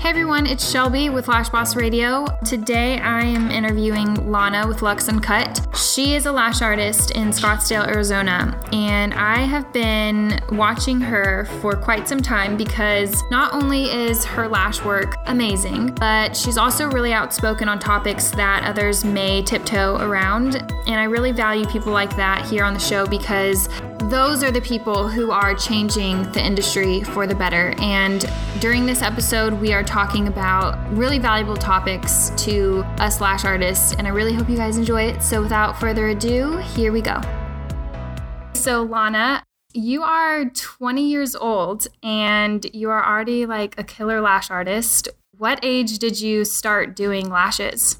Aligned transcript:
Hey 0.00 0.08
everyone, 0.08 0.46
it's 0.46 0.68
Shelby 0.68 1.10
with 1.10 1.28
Lash 1.28 1.50
Boss 1.50 1.76
Radio. 1.76 2.24
Today 2.42 2.98
I 3.00 3.20
am 3.20 3.50
interviewing 3.50 4.32
Lana 4.32 4.66
with 4.66 4.80
Lux 4.80 5.08
and 5.08 5.22
Cut. 5.22 5.60
She 5.76 6.14
is 6.14 6.24
a 6.24 6.32
lash 6.32 6.62
artist 6.62 7.10
in 7.10 7.28
Scottsdale, 7.28 7.86
Arizona, 7.86 8.58
and 8.72 9.12
I 9.12 9.40
have 9.40 9.70
been 9.74 10.40
watching 10.52 11.02
her 11.02 11.44
for 11.60 11.76
quite 11.76 12.08
some 12.08 12.22
time 12.22 12.56
because 12.56 13.22
not 13.30 13.52
only 13.52 13.90
is 13.90 14.24
her 14.24 14.48
lash 14.48 14.82
work 14.82 15.16
amazing, 15.26 15.94
but 15.96 16.34
she's 16.34 16.56
also 16.56 16.90
really 16.90 17.12
outspoken 17.12 17.68
on 17.68 17.78
topics 17.78 18.30
that 18.30 18.64
others 18.64 19.04
may 19.04 19.42
tiptoe 19.42 19.98
around. 19.98 20.56
And 20.86 20.94
I 20.98 21.04
really 21.04 21.32
value 21.32 21.66
people 21.66 21.92
like 21.92 22.16
that 22.16 22.46
here 22.46 22.64
on 22.64 22.72
the 22.72 22.80
show 22.80 23.06
because 23.06 23.68
those 24.04 24.42
are 24.42 24.50
the 24.50 24.62
people 24.62 25.08
who 25.08 25.30
are 25.30 25.54
changing 25.54 26.22
the 26.32 26.42
industry 26.42 27.02
for 27.02 27.26
the 27.26 27.34
better. 27.34 27.74
And 27.78 28.24
during 28.58 28.86
this 28.86 29.02
episode, 29.02 29.52
we 29.52 29.74
are 29.74 29.82
talking 29.82 30.26
about 30.26 30.78
really 30.96 31.18
valuable 31.18 31.56
topics 31.56 32.30
to 32.44 32.82
us 32.98 33.20
lash 33.20 33.44
artists, 33.44 33.94
and 33.94 34.06
I 34.06 34.10
really 34.10 34.32
hope 34.32 34.48
you 34.48 34.56
guys 34.56 34.78
enjoy 34.78 35.02
it. 35.02 35.22
So, 35.22 35.42
without 35.42 35.78
further 35.78 36.08
ado, 36.08 36.56
here 36.58 36.92
we 36.92 37.02
go. 37.02 37.20
So, 38.54 38.82
Lana, 38.82 39.44
you 39.74 40.02
are 40.02 40.46
20 40.46 41.08
years 41.08 41.36
old 41.36 41.86
and 42.02 42.66
you 42.72 42.90
are 42.90 43.06
already 43.06 43.46
like 43.46 43.78
a 43.78 43.84
killer 43.84 44.20
lash 44.20 44.50
artist. 44.50 45.08
What 45.36 45.60
age 45.62 45.98
did 45.98 46.20
you 46.20 46.44
start 46.44 46.96
doing 46.96 47.28
lashes? 47.28 47.98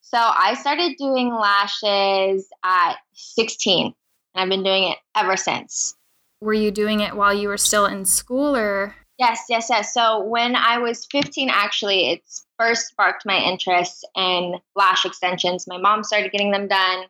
So, 0.00 0.18
I 0.18 0.54
started 0.54 0.94
doing 0.98 1.34
lashes 1.34 2.48
at 2.64 2.96
16 3.12 3.94
and 4.34 4.42
I've 4.42 4.48
been 4.48 4.62
doing 4.64 4.84
it 4.84 4.98
ever 5.14 5.36
since. 5.36 5.94
Were 6.40 6.54
you 6.54 6.70
doing 6.70 7.00
it 7.00 7.16
while 7.16 7.32
you 7.32 7.48
were 7.48 7.58
still 7.58 7.86
in 7.86 8.04
school 8.04 8.56
or? 8.56 8.94
Yes, 9.18 9.44
yes, 9.48 9.68
yes. 9.70 9.94
So 9.94 10.24
when 10.24 10.56
I 10.56 10.78
was 10.78 11.06
15, 11.10 11.48
actually, 11.50 12.10
it 12.10 12.22
first 12.58 12.88
sparked 12.88 13.24
my 13.24 13.38
interest 13.38 14.06
in 14.16 14.56
lash 14.74 15.04
extensions. 15.04 15.66
My 15.66 15.78
mom 15.78 16.02
started 16.02 16.32
getting 16.32 16.50
them 16.50 16.68
done, 16.68 17.04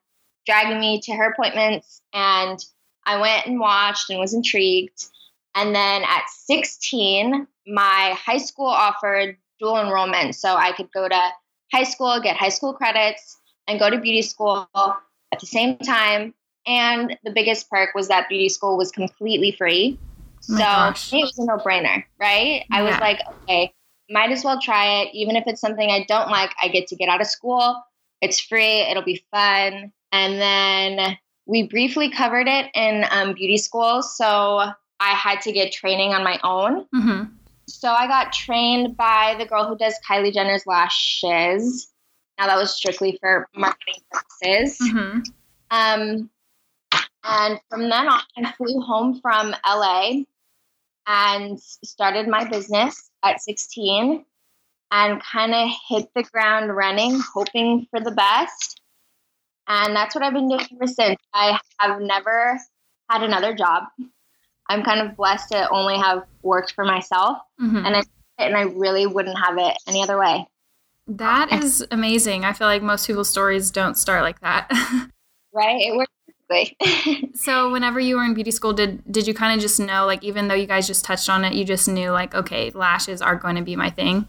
dragging 0.47 0.81
me 0.81 1.01
to 1.01 1.13
her 1.15 1.31
appointments, 1.31 2.03
and 2.13 2.59
I 3.07 3.21
went 3.21 3.47
and 3.47 3.59
watched 3.59 4.11
and 4.11 4.21
was 4.21 4.35
intrigued. 4.35 5.05
And 5.55 5.75
then 5.75 6.03
at 6.03 6.25
16, 6.47 7.47
my 7.67 8.15
high 8.19 8.39
school 8.39 8.67
offered 8.67 9.37
dual 9.61 9.81
enrollment. 9.81 10.35
So 10.35 10.55
I 10.55 10.73
could 10.73 10.93
go 10.93 11.09
to 11.09 11.29
high 11.73 11.85
school, 11.85 12.21
get 12.21 12.37
high 12.37 12.49
school 12.49 12.75
credits, 12.75 13.39
and 13.67 13.79
go 13.79 13.89
to 13.89 13.99
beauty 13.99 14.23
school 14.23 14.69
at 14.75 15.41
the 15.41 15.47
same 15.47 15.79
time. 15.79 16.35
And 16.67 17.17
the 17.25 17.31
biggest 17.31 17.69
perk 17.71 17.95
was 17.95 18.09
that 18.09 18.29
beauty 18.29 18.49
school 18.49 18.77
was 18.77 18.91
completely 18.91 19.53
free. 19.53 19.99
Oh 20.51 20.93
so 20.95 21.17
it 21.17 21.23
was 21.23 21.39
a 21.39 21.45
no 21.45 21.57
brainer, 21.57 22.05
right? 22.21 22.65
Yeah. 22.71 22.77
I 22.77 22.83
was 22.83 22.99
like, 23.01 23.21
okay, 23.43 23.73
might 24.11 24.31
as 24.31 24.45
well 24.45 24.61
try 24.61 25.03
it. 25.03 25.15
Even 25.15 25.37
if 25.37 25.45
it's 25.47 25.61
something 25.61 25.91
I 25.91 26.05
don't 26.07 26.31
like, 26.31 26.51
I 26.63 26.69
get 26.69 26.87
to 26.89 26.97
get 26.97 27.09
out 27.09 27.21
of 27.21 27.27
school. 27.27 27.83
It's 28.21 28.41
free, 28.41 28.81
it'll 28.81 29.03
be 29.03 29.25
fun. 29.31 29.93
And 30.13 30.41
then 30.41 31.17
we 31.47 31.69
briefly 31.69 32.11
covered 32.11 32.49
it 32.49 32.71
in 32.75 33.05
um, 33.11 33.35
beauty 33.35 33.57
school. 33.57 34.03
So 34.03 34.71
I 35.01 35.11
had 35.11 35.41
to 35.43 35.53
get 35.53 35.73
training 35.73 36.15
on 36.15 36.23
my 36.23 36.39
own. 36.43 36.87
Mm-hmm. 36.95 37.25
So 37.67 37.89
I 37.89 38.07
got 38.07 38.33
trained 38.33 38.97
by 38.97 39.37
the 39.39 39.47
girl 39.47 39.67
who 39.67 39.77
does 39.77 39.95
Kylie 40.09 40.33
Jenner's 40.33 40.67
lashes. 40.67 41.89
Now 42.39 42.47
that 42.47 42.57
was 42.57 42.75
strictly 42.75 43.19
for 43.21 43.49
marketing 43.55 44.03
purposes. 44.11 44.79
Mm-hmm. 44.79 45.21
Um, 45.71 46.31
and 47.25 47.59
from 47.71 47.89
then 47.89 48.09
on, 48.09 48.21
I 48.37 48.53
flew 48.53 48.81
home 48.81 49.21
from 49.21 49.55
LA 49.67 50.25
and 51.07 51.61
started 51.61 52.29
my 52.29 52.45
business 52.49 53.11
at 53.23 53.41
16 53.41 54.25
and 54.91 55.23
kind 55.23 55.55
of 55.55 55.69
hit 55.89 56.09
the 56.15 56.23
ground 56.23 56.75
running, 56.75 57.21
hoping 57.35 57.87
for 57.91 58.01
the 58.01 58.11
best. 58.11 58.81
And 59.67 59.97
that's 59.97 60.15
what 60.15 60.23
I've 60.23 60.35
been 60.35 60.49
doing 60.49 60.67
ever 60.75 60.87
since. 60.87 61.17
I 61.33 61.59
have 61.81 62.01
never 62.01 62.59
had 63.09 63.23
another 63.23 63.55
job. 63.55 63.85
I'm 64.69 64.83
kind 64.83 65.01
of 65.01 65.17
blessed 65.17 65.51
to 65.51 65.69
only 65.71 65.97
have 65.99 66.25
worked 66.43 66.73
for 66.73 66.85
myself, 66.85 67.39
mm-hmm. 67.61 67.85
and 67.85 67.97
I 67.97 68.03
and 68.39 68.57
I 68.57 68.63
really 68.63 69.07
wouldn't 69.07 69.39
have 69.39 69.59
it 69.59 69.77
any 69.87 70.03
other 70.03 70.19
way. 70.19 70.47
That 71.07 71.53
is 71.53 71.87
amazing. 71.91 72.45
I 72.45 72.53
feel 72.55 72.67
like 72.67 72.83
most 72.83 73.07
people's 73.07 73.29
stories 73.29 73.71
don't 73.71 73.97
start 73.97 74.23
like 74.23 74.41
that. 74.41 74.71
right? 75.53 75.81
It 75.81 75.97
so 77.35 77.71
whenever 77.71 78.01
you 78.01 78.17
were 78.17 78.25
in 78.25 78.35
beauty 78.35 78.51
school 78.51 78.73
did 78.73 79.03
did 79.11 79.27
you 79.27 79.35
kind 79.35 79.55
of 79.55 79.61
just 79.61 79.79
know 79.81 80.07
like 80.07 80.23
even 80.23 80.49
though 80.49 80.55
you 80.55 80.67
guys 80.67 80.87
just 80.87 81.05
touched 81.05 81.29
on 81.29 81.45
it 81.45 81.55
you 81.55 81.65
just 81.65 81.89
knew 81.89 82.11
like 82.11 82.35
okay 82.35 82.71
lashes 82.71 83.21
are 83.21 83.37
going 83.37 83.57
to 83.57 83.63
be 83.63 83.77
my 83.77 83.91
thing? 83.91 84.27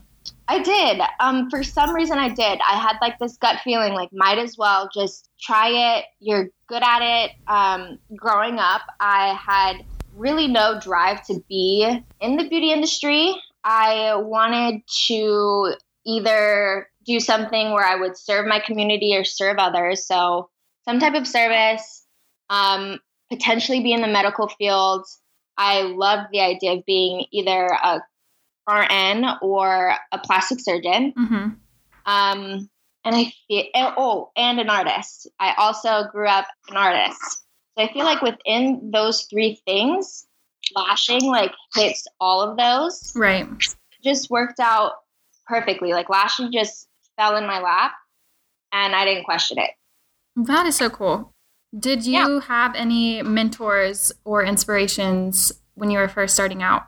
I 0.47 0.59
did. 0.61 1.01
Um 1.19 1.49
for 1.49 1.63
some 1.63 1.93
reason 1.93 2.17
i 2.17 2.29
did. 2.29 2.59
I 2.69 2.79
had 2.79 2.97
like 3.01 3.17
this 3.19 3.37
gut 3.37 3.61
feeling 3.63 3.93
like 3.93 4.09
might 4.13 4.37
as 4.37 4.57
well 4.57 4.89
just 4.93 5.29
try 5.41 5.97
it. 5.97 6.05
You're 6.19 6.49
good 6.67 6.83
at 6.83 7.01
it. 7.01 7.31
Um 7.47 7.99
growing 8.15 8.59
up 8.59 8.81
i 8.99 9.33
had 9.33 9.85
really 10.15 10.47
no 10.47 10.79
drive 10.79 11.25
to 11.27 11.41
be 11.49 11.99
in 12.21 12.37
the 12.37 12.47
beauty 12.47 12.71
industry. 12.71 13.35
I 13.63 14.15
wanted 14.15 14.81
to 15.07 15.73
either 16.05 16.87
do 17.05 17.19
something 17.19 17.71
where 17.71 17.85
i 17.85 17.95
would 17.95 18.17
serve 18.17 18.47
my 18.47 18.59
community 18.59 19.15
or 19.15 19.23
serve 19.23 19.57
others. 19.57 20.05
So 20.05 20.49
some 20.85 20.99
type 20.99 21.15
of 21.15 21.27
service 21.27 22.04
um, 22.49 22.99
potentially 23.29 23.81
be 23.81 23.93
in 23.93 24.01
the 24.01 24.07
medical 24.07 24.47
field. 24.47 25.05
I 25.57 25.83
love 25.83 26.27
the 26.31 26.41
idea 26.41 26.73
of 26.73 26.85
being 26.85 27.25
either 27.31 27.65
a 27.65 28.01
RN 28.69 29.25
or 29.41 29.93
a 30.11 30.17
plastic 30.19 30.59
surgeon. 30.59 31.13
Mm-hmm. 31.17 31.49
Um, 32.05 32.69
and 33.03 33.15
I 33.15 33.31
feel, 33.47 33.65
oh, 33.75 34.31
and 34.35 34.59
an 34.59 34.69
artist. 34.69 35.27
I 35.39 35.53
also 35.57 36.05
grew 36.11 36.27
up 36.27 36.47
an 36.69 36.77
artist. 36.77 37.21
So 37.77 37.83
I 37.83 37.93
feel 37.93 38.03
like 38.03 38.21
within 38.21 38.91
those 38.91 39.23
three 39.23 39.61
things, 39.65 40.25
lashing 40.75 41.25
like 41.25 41.51
hits 41.75 42.07
all 42.19 42.41
of 42.41 42.57
those. 42.57 43.13
Right. 43.15 43.47
Just 44.03 44.29
worked 44.29 44.59
out 44.59 44.93
perfectly. 45.45 45.93
Like 45.93 46.09
lashing 46.09 46.51
just 46.51 46.87
fell 47.17 47.37
in 47.37 47.45
my 47.45 47.59
lap 47.59 47.91
and 48.71 48.95
I 48.95 49.05
didn't 49.05 49.25
question 49.25 49.59
it. 49.59 49.71
That 50.35 50.65
is 50.65 50.75
so 50.75 50.89
cool. 50.89 51.34
Did 51.77 52.05
you 52.05 52.13
yeah. 52.13 52.39
have 52.41 52.75
any 52.75 53.21
mentors 53.21 54.11
or 54.23 54.43
inspirations 54.43 55.51
when 55.73 55.89
you 55.89 55.99
were 55.99 56.07
first 56.07 56.33
starting 56.33 56.63
out? 56.63 56.83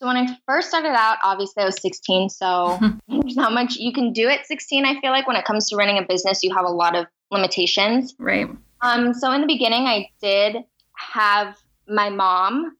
So 0.00 0.08
when 0.08 0.16
I 0.16 0.36
first 0.46 0.68
started 0.68 0.96
out, 0.96 1.18
obviously 1.22 1.62
I 1.62 1.66
was 1.66 1.80
16, 1.80 2.28
so 2.30 2.78
there's 3.08 3.36
not 3.36 3.52
much 3.52 3.76
you 3.76 3.92
can 3.92 4.12
do 4.12 4.28
at 4.28 4.46
16. 4.46 4.84
I 4.84 5.00
feel 5.00 5.10
like 5.10 5.28
when 5.28 5.36
it 5.36 5.44
comes 5.44 5.68
to 5.68 5.76
running 5.76 5.98
a 5.98 6.02
business, 6.02 6.42
you 6.42 6.52
have 6.54 6.64
a 6.64 6.70
lot 6.70 6.96
of 6.96 7.06
limitations. 7.30 8.14
Right. 8.18 8.48
Um, 8.80 9.14
so 9.14 9.30
in 9.30 9.42
the 9.42 9.46
beginning, 9.46 9.86
I 9.86 10.08
did 10.20 10.56
have 10.96 11.56
my 11.86 12.10
mom 12.10 12.76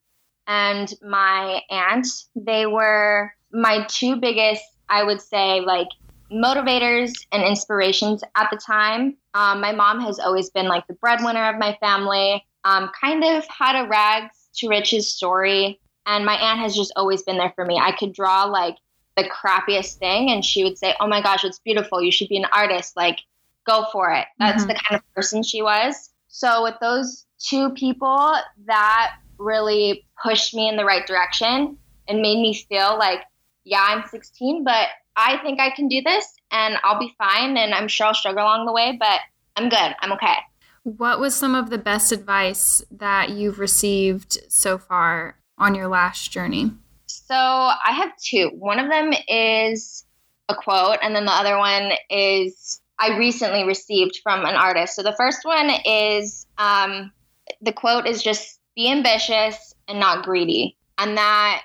and 0.49 0.93
my 1.09 1.61
aunt. 1.71 2.09
They 2.35 2.67
were 2.67 3.33
my 3.53 3.87
two 3.89 4.17
biggest, 4.17 4.65
I 4.89 5.05
would 5.05 5.21
say, 5.21 5.61
like 5.61 5.89
motivators 6.33 7.13
and 7.33 7.43
inspirations 7.43 8.23
at 8.35 8.49
the 8.51 8.57
time. 8.57 9.17
Um, 9.35 9.61
my 9.61 9.73
mom 9.73 10.01
has 10.01 10.19
always 10.19 10.51
been 10.51 10.67
like 10.67 10.87
the 10.87 10.95
breadwinner 10.95 11.49
of 11.49 11.59
my 11.59 11.77
family, 11.81 12.45
um, 12.65 12.91
kind 12.99 13.25
of 13.25 13.47
had 13.47 13.85
a 13.85 13.89
rags 13.89 14.49
to 14.57 14.69
riches 14.69 15.13
story. 15.13 15.81
And 16.07 16.25
my 16.25 16.35
aunt 16.35 16.61
has 16.61 16.75
just 16.75 16.93
always 16.97 17.23
been 17.23 17.39
there 17.39 17.53
for 17.55 17.65
me. 17.65 17.79
I 17.79 17.93
could 17.93 18.13
draw 18.13 18.45
like 18.45 18.77
the 19.17 19.25
crappiest 19.25 19.99
thing, 19.99 20.31
and 20.31 20.45
she 20.45 20.65
would 20.65 20.79
say, 20.79 20.95
Oh 21.01 21.07
my 21.07 21.23
gosh, 21.23 21.45
it's 21.45 21.59
beautiful. 21.59 22.03
You 22.03 22.11
should 22.11 22.29
be 22.29 22.39
an 22.39 22.47
artist. 22.53 22.97
Like, 22.97 23.21
go 23.67 23.87
for 23.93 24.11
it. 24.11 24.27
That's 24.39 24.63
mm-hmm. 24.63 24.69
the 24.69 24.75
kind 24.75 25.01
of 25.01 25.15
person 25.15 25.43
she 25.43 25.63
was. 25.63 26.11
So, 26.29 26.63
with 26.63 26.75
those 26.81 27.27
two 27.39 27.71
people, 27.71 28.35
that 28.67 29.17
really 29.39 30.07
pushed 30.23 30.55
me 30.55 30.69
in 30.69 30.77
the 30.77 30.85
right 30.85 31.07
direction 31.07 31.77
and 32.09 32.23
made 32.23 32.41
me 32.41 32.55
feel 32.55 32.99
like, 32.99 33.21
yeah, 33.65 33.85
I'm 33.87 34.05
16, 34.09 34.65
but 34.65 34.89
I 35.17 35.39
think 35.39 35.61
I 35.61 35.71
can 35.71 35.89
do 35.89 36.01
this 36.03 36.27
and 36.51 36.77
I'll 36.83 36.99
be 36.99 37.15
fine. 37.19 37.57
And 37.57 37.75
I'm 37.75 37.89
sure 37.89 38.07
I'll 38.07 38.15
struggle 38.15 38.43
along 38.43 38.67
the 38.67 38.73
way, 38.73 38.97
but 38.99 39.21
I'm 39.57 39.69
good. 39.69 39.95
I'm 40.01 40.13
okay. 40.13 40.37
What 40.85 41.21
was 41.21 41.35
some 41.35 41.55
of 41.55 41.71
the 41.71 41.79
best 41.79 42.11
advice 42.11 42.85
that 42.91 43.31
you've 43.31 43.59
received 43.59 44.39
so 44.49 44.79
far 44.79 45.37
on 45.57 45.75
your 45.75 45.87
lash 45.87 46.29
journey? 46.29 46.73
So 47.07 47.35
I 47.37 47.93
have 47.93 48.11
two. 48.17 48.51
One 48.55 48.81
of 48.81 48.91
them 48.91 49.13
is 49.29 50.05
a 50.49 50.55
quote, 50.57 50.99
and 51.03 51.15
then 51.15 51.25
the 51.25 51.33
other 51.33 51.57
one 51.57 51.93
is 52.11 52.81
I 52.99 53.17
recently 53.17 53.65
received 53.65 54.21
from 54.23 54.45
an 54.45 54.55
artist. 54.55 54.97
So 54.97 55.03
the 55.03 55.15
first 55.17 55.45
one 55.45 55.71
is 55.87 56.47
um, 56.59 57.13
the 57.61 57.73
quote 57.73 58.07
is 58.07 58.23
just 58.23 58.59
be 58.75 58.91
ambitious 58.91 59.75
and 59.89 60.01
not 60.01 60.25
greedy. 60.25 60.77
And 60.99 61.17
that 61.17 61.63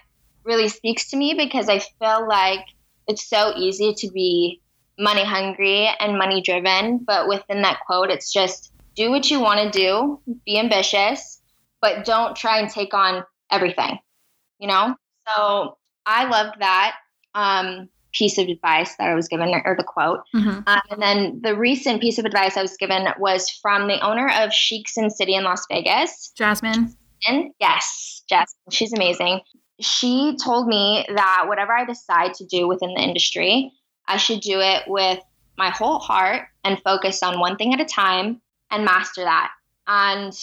really 0.47 0.69
speaks 0.69 1.09
to 1.09 1.17
me 1.17 1.33
because 1.35 1.69
I 1.69 1.79
feel 1.79 2.27
like 2.27 2.65
it's 3.07 3.27
so 3.27 3.53
easy 3.55 3.93
to 3.95 4.11
be 4.11 4.61
money 4.97 5.23
hungry 5.23 5.87
and 5.99 6.17
money 6.17 6.41
driven. 6.41 6.99
But 7.05 7.27
within 7.27 7.61
that 7.61 7.81
quote, 7.85 8.09
it's 8.09 8.33
just 8.33 8.71
do 8.95 9.11
what 9.11 9.29
you 9.29 9.39
want 9.39 9.71
to 9.71 9.79
do, 9.79 10.19
be 10.45 10.57
ambitious, 10.57 11.41
but 11.81 12.05
don't 12.05 12.35
try 12.35 12.59
and 12.59 12.69
take 12.69 12.93
on 12.93 13.23
everything, 13.51 13.99
you 14.59 14.67
know? 14.67 14.95
So 15.27 15.77
I 16.05 16.25
loved 16.25 16.59
that. 16.61 16.95
Um, 17.35 17.89
piece 18.13 18.37
of 18.37 18.47
advice 18.47 18.95
that 18.95 19.09
I 19.09 19.13
was 19.13 19.27
given, 19.27 19.49
or 19.49 19.75
the 19.77 19.83
quote. 19.83 20.21
Mm-hmm. 20.35 20.61
Um, 20.65 20.81
and 20.89 21.01
then 21.01 21.41
the 21.43 21.55
recent 21.55 22.01
piece 22.01 22.17
of 22.17 22.25
advice 22.25 22.57
I 22.57 22.61
was 22.61 22.75
given 22.77 23.07
was 23.19 23.49
from 23.49 23.87
the 23.87 23.99
owner 23.99 24.31
of 24.39 24.51
Chic 24.51 24.89
Sin 24.89 25.09
City 25.09 25.35
in 25.35 25.43
Las 25.43 25.65
Vegas, 25.69 26.31
Jasmine. 26.35 26.95
And 27.27 27.51
yes, 27.59 28.23
Jasmine, 28.27 28.71
she's 28.71 28.93
amazing. 28.93 29.41
She 29.79 30.37
told 30.43 30.67
me 30.67 31.05
that 31.13 31.45
whatever 31.47 31.73
I 31.73 31.85
decide 31.85 32.33
to 32.35 32.45
do 32.45 32.67
within 32.67 32.93
the 32.93 33.01
industry, 33.01 33.71
I 34.07 34.17
should 34.17 34.41
do 34.41 34.59
it 34.59 34.83
with 34.87 35.19
my 35.57 35.69
whole 35.69 35.99
heart 35.99 36.47
and 36.63 36.81
focus 36.81 37.23
on 37.23 37.39
one 37.39 37.57
thing 37.57 37.73
at 37.73 37.81
a 37.81 37.85
time 37.85 38.41
and 38.71 38.85
master 38.85 39.23
that. 39.23 39.51
And 39.87 40.33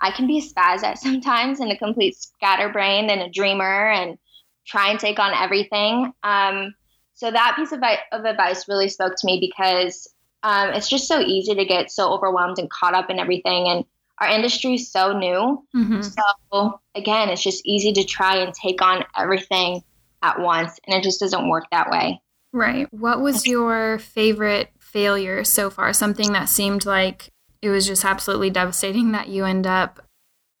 I 0.00 0.10
can 0.10 0.26
be 0.26 0.38
a 0.38 0.42
spaz 0.42 0.82
at 0.82 0.98
sometimes 1.02 1.60
and 1.60 1.70
a 1.70 1.76
complete 1.76 2.16
scatterbrain 2.16 3.10
and 3.10 3.20
a 3.20 3.30
dreamer 3.30 3.90
and 3.90 4.18
try 4.66 4.90
and 4.90 4.98
take 4.98 5.18
on 5.18 5.32
everything. 5.34 6.12
Um, 6.22 6.74
so 7.14 7.30
that 7.30 7.56
piece 7.56 7.72
of, 7.72 7.80
of 8.12 8.24
advice 8.24 8.68
really 8.68 8.88
spoke 8.88 9.14
to 9.16 9.26
me 9.26 9.38
because 9.40 10.12
um, 10.42 10.70
it's 10.70 10.88
just 10.88 11.06
so 11.06 11.20
easy 11.20 11.54
to 11.54 11.64
get 11.64 11.90
so 11.90 12.10
overwhelmed 12.12 12.58
and 12.58 12.70
caught 12.70 12.94
up 12.94 13.10
in 13.10 13.18
everything. 13.18 13.68
And 13.68 13.84
our 14.20 14.28
industry 14.28 14.74
is 14.74 14.90
so 14.90 15.16
new. 15.16 15.64
Mm-hmm. 15.74 16.02
So 16.02 16.80
again, 16.94 17.30
it's 17.30 17.42
just 17.42 17.62
easy 17.64 17.92
to 17.94 18.04
try 18.04 18.36
and 18.36 18.52
take 18.54 18.82
on 18.82 19.04
everything 19.16 19.82
at 20.22 20.38
once. 20.38 20.78
And 20.86 20.96
it 20.96 21.02
just 21.02 21.20
doesn't 21.20 21.48
work 21.48 21.64
that 21.72 21.90
way. 21.90 22.20
Right. 22.52 22.92
What 22.92 23.20
was 23.20 23.46
your 23.46 23.98
favorite 23.98 24.70
failure 24.78 25.44
so 25.44 25.70
far? 25.70 25.92
Something 25.92 26.32
that 26.32 26.48
seemed 26.48 26.84
like 26.84 27.30
it 27.62 27.70
was 27.70 27.86
just 27.86 28.04
absolutely 28.04 28.50
devastating 28.50 29.12
that 29.12 29.28
you 29.28 29.44
end 29.44 29.66
up 29.66 30.06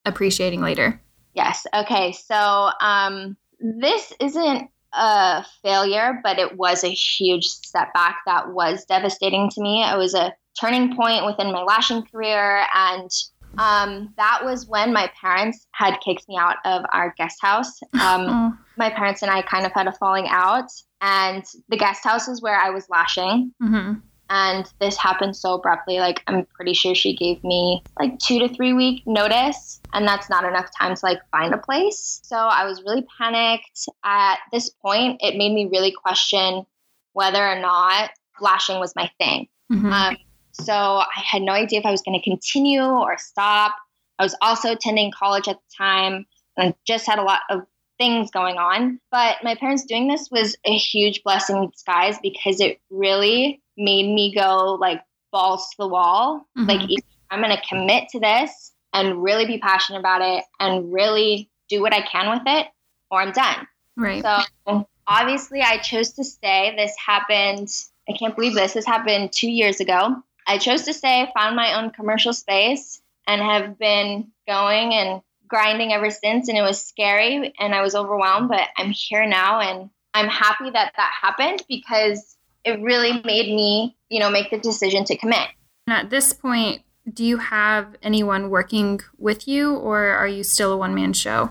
appreciating 0.04 0.60
later. 0.60 1.00
Yes. 1.34 1.66
Okay. 1.74 2.12
So 2.12 2.70
um, 2.80 3.36
this 3.58 4.12
isn't 4.20 4.70
a 4.92 5.44
failure, 5.62 6.20
but 6.22 6.38
it 6.38 6.56
was 6.56 6.82
a 6.82 6.90
huge 6.90 7.46
setback 7.46 8.18
that 8.26 8.52
was 8.52 8.84
devastating 8.86 9.50
to 9.50 9.60
me. 9.60 9.82
It 9.82 9.96
was 9.96 10.14
a 10.14 10.32
turning 10.60 10.96
point 10.96 11.26
within 11.26 11.52
my 11.52 11.62
lashing 11.62 12.04
career. 12.06 12.64
And 12.74 13.10
um, 13.58 14.12
that 14.16 14.40
was 14.44 14.66
when 14.66 14.92
my 14.92 15.10
parents 15.20 15.66
had 15.72 15.98
kicked 16.04 16.28
me 16.28 16.36
out 16.38 16.56
of 16.64 16.84
our 16.92 17.14
guest 17.16 17.38
house. 17.40 17.80
Um, 17.94 18.00
oh. 18.02 18.52
My 18.76 18.90
parents 18.90 19.22
and 19.22 19.30
I 19.30 19.42
kind 19.42 19.66
of 19.66 19.72
had 19.72 19.86
a 19.86 19.92
falling 19.92 20.26
out, 20.28 20.70
and 21.00 21.44
the 21.68 21.76
guest 21.76 22.04
house 22.04 22.28
is 22.28 22.40
where 22.40 22.58
I 22.58 22.70
was 22.70 22.88
lashing. 22.88 23.52
Mm-hmm. 23.62 24.00
And 24.32 24.72
this 24.80 24.96
happened 24.96 25.36
so 25.36 25.54
abruptly. 25.54 25.98
Like, 25.98 26.22
I'm 26.28 26.46
pretty 26.54 26.72
sure 26.72 26.94
she 26.94 27.16
gave 27.16 27.42
me 27.42 27.82
like 27.98 28.16
two 28.20 28.38
to 28.38 28.48
three 28.48 28.72
week 28.72 29.02
notice, 29.04 29.80
and 29.92 30.06
that's 30.06 30.30
not 30.30 30.44
enough 30.44 30.70
time 30.78 30.94
to 30.94 31.00
like 31.02 31.18
find 31.32 31.52
a 31.52 31.58
place. 31.58 32.20
So 32.22 32.36
I 32.36 32.64
was 32.64 32.82
really 32.86 33.04
panicked. 33.18 33.88
At 34.04 34.38
this 34.52 34.70
point, 34.70 35.20
it 35.20 35.36
made 35.36 35.52
me 35.52 35.68
really 35.70 35.92
question 35.92 36.64
whether 37.12 37.44
or 37.44 37.58
not 37.58 38.10
lashing 38.40 38.78
was 38.78 38.94
my 38.94 39.10
thing. 39.18 39.48
Mm-hmm. 39.70 39.92
Um, 39.92 40.16
so 40.64 40.72
I 40.72 41.06
had 41.14 41.42
no 41.42 41.52
idea 41.52 41.80
if 41.80 41.86
I 41.86 41.90
was 41.90 42.02
going 42.02 42.18
to 42.18 42.24
continue 42.24 42.82
or 42.82 43.16
stop. 43.18 43.74
I 44.18 44.22
was 44.22 44.36
also 44.42 44.72
attending 44.72 45.12
college 45.12 45.48
at 45.48 45.56
the 45.56 45.74
time 45.76 46.26
and 46.56 46.68
I 46.68 46.74
just 46.86 47.06
had 47.06 47.18
a 47.18 47.22
lot 47.22 47.40
of 47.48 47.62
things 47.98 48.30
going 48.30 48.56
on. 48.56 49.00
But 49.10 49.36
my 49.42 49.54
parents 49.54 49.84
doing 49.84 50.08
this 50.08 50.28
was 50.30 50.56
a 50.64 50.76
huge 50.76 51.22
blessing 51.22 51.56
in 51.56 51.70
disguise 51.70 52.18
because 52.22 52.60
it 52.60 52.80
really 52.90 53.62
made 53.76 54.12
me 54.12 54.34
go 54.34 54.76
like 54.80 55.00
balls 55.32 55.68
to 55.70 55.76
the 55.78 55.88
wall. 55.88 56.46
Mm-hmm. 56.58 56.68
Like, 56.68 57.02
I'm 57.30 57.40
going 57.40 57.56
to 57.56 57.62
commit 57.68 58.08
to 58.10 58.20
this 58.20 58.72
and 58.92 59.22
really 59.22 59.46
be 59.46 59.58
passionate 59.58 60.00
about 60.00 60.22
it 60.22 60.44
and 60.58 60.92
really 60.92 61.48
do 61.68 61.80
what 61.80 61.94
I 61.94 62.02
can 62.02 62.30
with 62.30 62.42
it 62.46 62.66
or 63.10 63.20
I'm 63.20 63.32
done. 63.32 63.66
Right. 63.96 64.22
So 64.22 64.86
obviously, 65.06 65.62
I 65.62 65.78
chose 65.78 66.12
to 66.14 66.24
stay. 66.24 66.74
This 66.76 66.94
happened, 67.04 67.68
I 68.08 68.12
can't 68.18 68.34
believe 68.34 68.54
this. 68.54 68.72
This 68.72 68.86
happened 68.86 69.32
two 69.32 69.50
years 69.50 69.80
ago. 69.80 70.16
I 70.50 70.58
chose 70.58 70.82
to 70.82 70.92
stay, 70.92 71.30
found 71.32 71.54
my 71.54 71.80
own 71.80 71.90
commercial 71.90 72.32
space, 72.32 73.00
and 73.24 73.40
have 73.40 73.78
been 73.78 74.32
going 74.48 74.92
and 74.92 75.22
grinding 75.46 75.92
ever 75.92 76.10
since. 76.10 76.48
And 76.48 76.58
it 76.58 76.62
was 76.62 76.84
scary 76.84 77.54
and 77.60 77.72
I 77.72 77.82
was 77.82 77.94
overwhelmed, 77.94 78.48
but 78.48 78.66
I'm 78.76 78.90
here 78.90 79.24
now 79.26 79.60
and 79.60 79.90
I'm 80.12 80.26
happy 80.26 80.70
that 80.70 80.92
that 80.96 81.10
happened 81.22 81.62
because 81.68 82.36
it 82.64 82.82
really 82.82 83.12
made 83.12 83.54
me, 83.54 83.96
you 84.08 84.18
know, 84.18 84.28
make 84.28 84.50
the 84.50 84.58
decision 84.58 85.04
to 85.04 85.16
commit. 85.16 85.46
And 85.86 85.96
at 85.96 86.10
this 86.10 86.32
point, 86.32 86.82
do 87.08 87.24
you 87.24 87.36
have 87.36 87.94
anyone 88.02 88.50
working 88.50 88.98
with 89.18 89.46
you 89.46 89.76
or 89.76 90.08
are 90.08 90.26
you 90.26 90.42
still 90.42 90.72
a 90.72 90.76
one 90.76 90.96
man 90.96 91.12
show? 91.12 91.50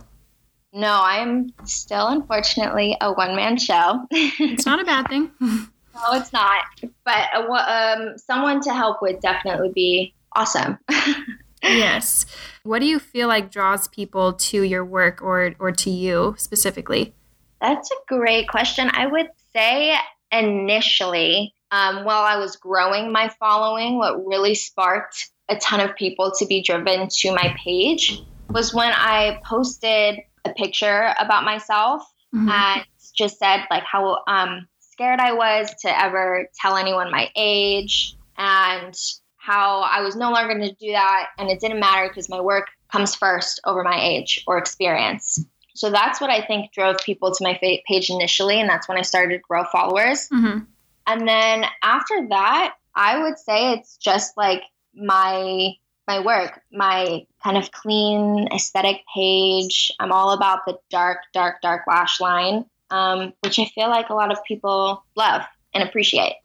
No, 0.74 1.00
I'm 1.02 1.54
still 1.64 2.10
unfortunately 2.10 2.98
a 3.00 3.14
one 3.14 3.38
man 3.38 3.56
show. 3.56 4.06
it's 4.12 4.66
not 4.66 4.82
a 4.82 4.84
bad 4.84 5.08
thing. 5.08 5.32
no, 6.00 6.20
it's 6.20 6.34
not. 6.34 6.64
But 7.06 7.28
uh, 7.34 7.52
um, 7.52 8.18
someone 8.18 8.62
to 8.62 8.74
help 8.74 9.02
would 9.02 9.20
definitely 9.20 9.72
be 9.74 10.14
awesome. 10.34 10.78
yes. 11.64 12.26
What 12.64 12.80
do 12.80 12.86
you 12.86 13.00
feel 13.00 13.28
like 13.28 13.52
draws 13.52 13.88
people 13.88 14.34
to 14.34 14.64
your 14.64 14.86
work 14.86 15.22
or, 15.22 15.56
or 15.60 15.72
to 15.72 15.90
you 15.90 16.36
specifically? 16.38 17.14
That's 17.62 17.92
a 17.92 17.96
great 18.08 18.48
question. 18.48 18.90
I 18.94 19.08
would 19.08 19.30
say 19.54 19.96
initially, 20.32 21.54
um, 21.72 22.06
while 22.06 22.24
I 22.24 22.38
was 22.38 22.56
growing 22.56 23.12
my 23.12 23.30
following, 23.40 23.98
what 23.98 24.26
really 24.26 24.56
sparked 24.56 25.30
a 25.50 25.56
ton 25.58 25.80
of 25.80 25.96
people 25.96 26.32
to 26.38 26.46
be 26.46 26.62
driven 26.62 27.08
to 27.10 27.32
my 27.32 27.56
page 27.64 28.22
was 28.50 28.74
when 28.74 28.92
I 28.96 29.42
posted 29.44 30.20
a 30.46 30.54
picture 30.54 31.14
about 31.20 31.44
myself 31.44 32.04
mm-hmm. 32.34 32.50
and 32.50 32.86
just 33.14 33.40
said 33.40 33.66
like 33.70 33.84
how 33.84 34.24
um, 34.28 34.68
scared 35.00 35.22
I 35.22 35.32
was 35.32 35.74
to 35.82 36.04
ever 36.04 36.46
tell 36.60 36.76
anyone 36.76 37.10
my 37.10 37.30
age 37.38 38.18
and 38.38 38.94
how 39.38 39.80
I 39.80 40.02
was 40.02 40.18
no 40.18 40.30
longer 40.30 40.54
going 40.54 40.68
to 40.68 40.76
do 40.76 40.92
that. 40.92 41.30
And 41.38 41.50
it 41.50 41.62
didn't 41.62 41.80
matter 41.80 42.10
because 42.10 42.28
my 42.28 42.42
work 42.42 42.68
comes 42.92 43.16
first 43.16 43.62
over 43.64 43.82
my 43.82 43.98
age 43.98 44.44
or 44.46 44.58
experience. 44.58 45.46
So 45.74 45.90
that's 45.90 46.20
what 46.20 46.30
I 46.30 46.46
think 46.46 46.74
drove 46.74 46.98
people 46.98 47.34
to 47.34 47.44
my 47.44 47.58
page 47.88 48.10
initially. 48.10 48.60
And 48.60 48.70
that's 48.70 48.90
when 48.90 48.98
I 48.98 49.02
started 49.02 49.36
to 49.36 49.40
grow 49.40 49.64
followers. 49.72 50.28
Mm-hmm. 50.34 50.66
And 51.08 51.28
then 51.28 51.64
after 51.82 52.28
that, 52.28 52.76
I 52.94 53.24
would 53.24 53.40
say 53.40 53.72
it's 53.72 53.96
just 53.96 54.36
like 54.36 54.64
my 54.94 55.76
my 56.10 56.20
work, 56.20 56.60
my 56.74 57.26
kind 57.42 57.56
of 57.56 57.72
clean 57.72 58.50
aesthetic 58.54 58.98
page. 59.16 59.92
I'm 60.00 60.12
all 60.12 60.32
about 60.32 60.66
the 60.66 60.78
dark, 60.90 61.20
dark, 61.34 61.62
dark 61.62 61.84
lash 61.88 62.20
line, 62.20 62.66
um, 62.92 63.34
which 63.44 63.60
I 63.60 63.66
feel 63.66 63.90
like 63.90 64.10
a 64.10 64.14
lot 64.14 64.32
of 64.32 64.44
people 64.46 65.04
love 65.16 65.44
and 65.74 65.84
appreciate. 65.84 66.36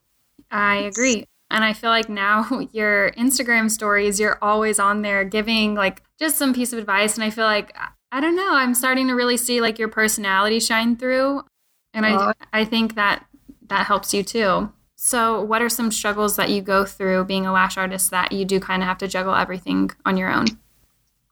I 0.50 0.76
agree. 0.76 1.26
And 1.50 1.64
I 1.64 1.72
feel 1.72 1.90
like 1.90 2.08
now 2.08 2.66
your 2.72 3.10
Instagram 3.12 3.70
stories, 3.70 4.18
you're 4.18 4.38
always 4.42 4.78
on 4.78 5.02
there 5.02 5.24
giving 5.24 5.74
like 5.74 6.02
just 6.18 6.36
some 6.36 6.54
piece 6.54 6.72
of 6.72 6.78
advice. 6.78 7.14
And 7.14 7.24
I 7.24 7.30
feel 7.30 7.44
like, 7.44 7.76
I 8.12 8.20
don't 8.20 8.36
know, 8.36 8.54
I'm 8.54 8.74
starting 8.74 9.08
to 9.08 9.14
really 9.14 9.36
see 9.36 9.60
like 9.60 9.78
your 9.78 9.88
personality 9.88 10.60
shine 10.60 10.96
through. 10.96 11.42
And 11.92 12.04
I, 12.04 12.32
I 12.52 12.64
think 12.64 12.96
that 12.96 13.24
that 13.68 13.86
helps 13.86 14.12
you 14.12 14.22
too. 14.22 14.72
So, 14.96 15.42
what 15.42 15.62
are 15.62 15.68
some 15.68 15.90
struggles 15.90 16.36
that 16.36 16.50
you 16.50 16.62
go 16.62 16.84
through 16.84 17.24
being 17.24 17.46
a 17.46 17.52
lash 17.52 17.76
artist 17.76 18.10
that 18.10 18.32
you 18.32 18.44
do 18.44 18.58
kind 18.58 18.82
of 18.82 18.88
have 18.88 18.98
to 18.98 19.08
juggle 19.08 19.34
everything 19.34 19.90
on 20.04 20.16
your 20.16 20.32
own? 20.32 20.46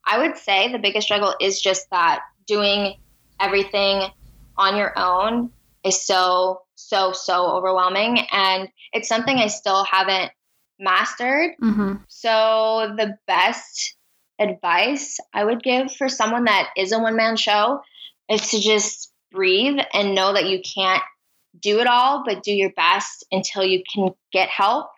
I 0.04 0.18
would 0.18 0.36
say 0.36 0.70
the 0.70 0.78
biggest 0.78 1.06
struggle 1.06 1.34
is 1.40 1.60
just 1.60 1.88
that 1.90 2.20
doing 2.46 2.96
everything 3.40 4.10
on 4.56 4.76
your 4.76 4.96
own 4.98 5.50
is 5.84 6.04
so, 6.04 6.62
so, 6.74 7.12
so 7.12 7.46
overwhelming. 7.46 8.26
And 8.30 8.68
it's 8.92 9.08
something 9.08 9.36
I 9.36 9.48
still 9.48 9.84
haven't 9.84 10.32
mastered. 10.78 11.52
Mm-hmm. 11.62 11.94
So, 12.08 12.94
the 12.96 13.16
best 13.26 13.96
advice 14.38 15.18
I 15.32 15.44
would 15.44 15.62
give 15.62 15.94
for 15.94 16.08
someone 16.08 16.44
that 16.44 16.70
is 16.76 16.92
a 16.92 16.98
one 16.98 17.16
man 17.16 17.36
show 17.36 17.80
is 18.28 18.50
to 18.50 18.60
just 18.60 19.12
breathe 19.30 19.78
and 19.92 20.14
know 20.14 20.34
that 20.34 20.48
you 20.48 20.60
can't 20.60 21.02
do 21.58 21.80
it 21.80 21.86
all, 21.86 22.24
but 22.24 22.42
do 22.42 22.52
your 22.52 22.72
best 22.72 23.24
until 23.30 23.64
you 23.64 23.82
can 23.92 24.10
get 24.32 24.48
help. 24.48 24.90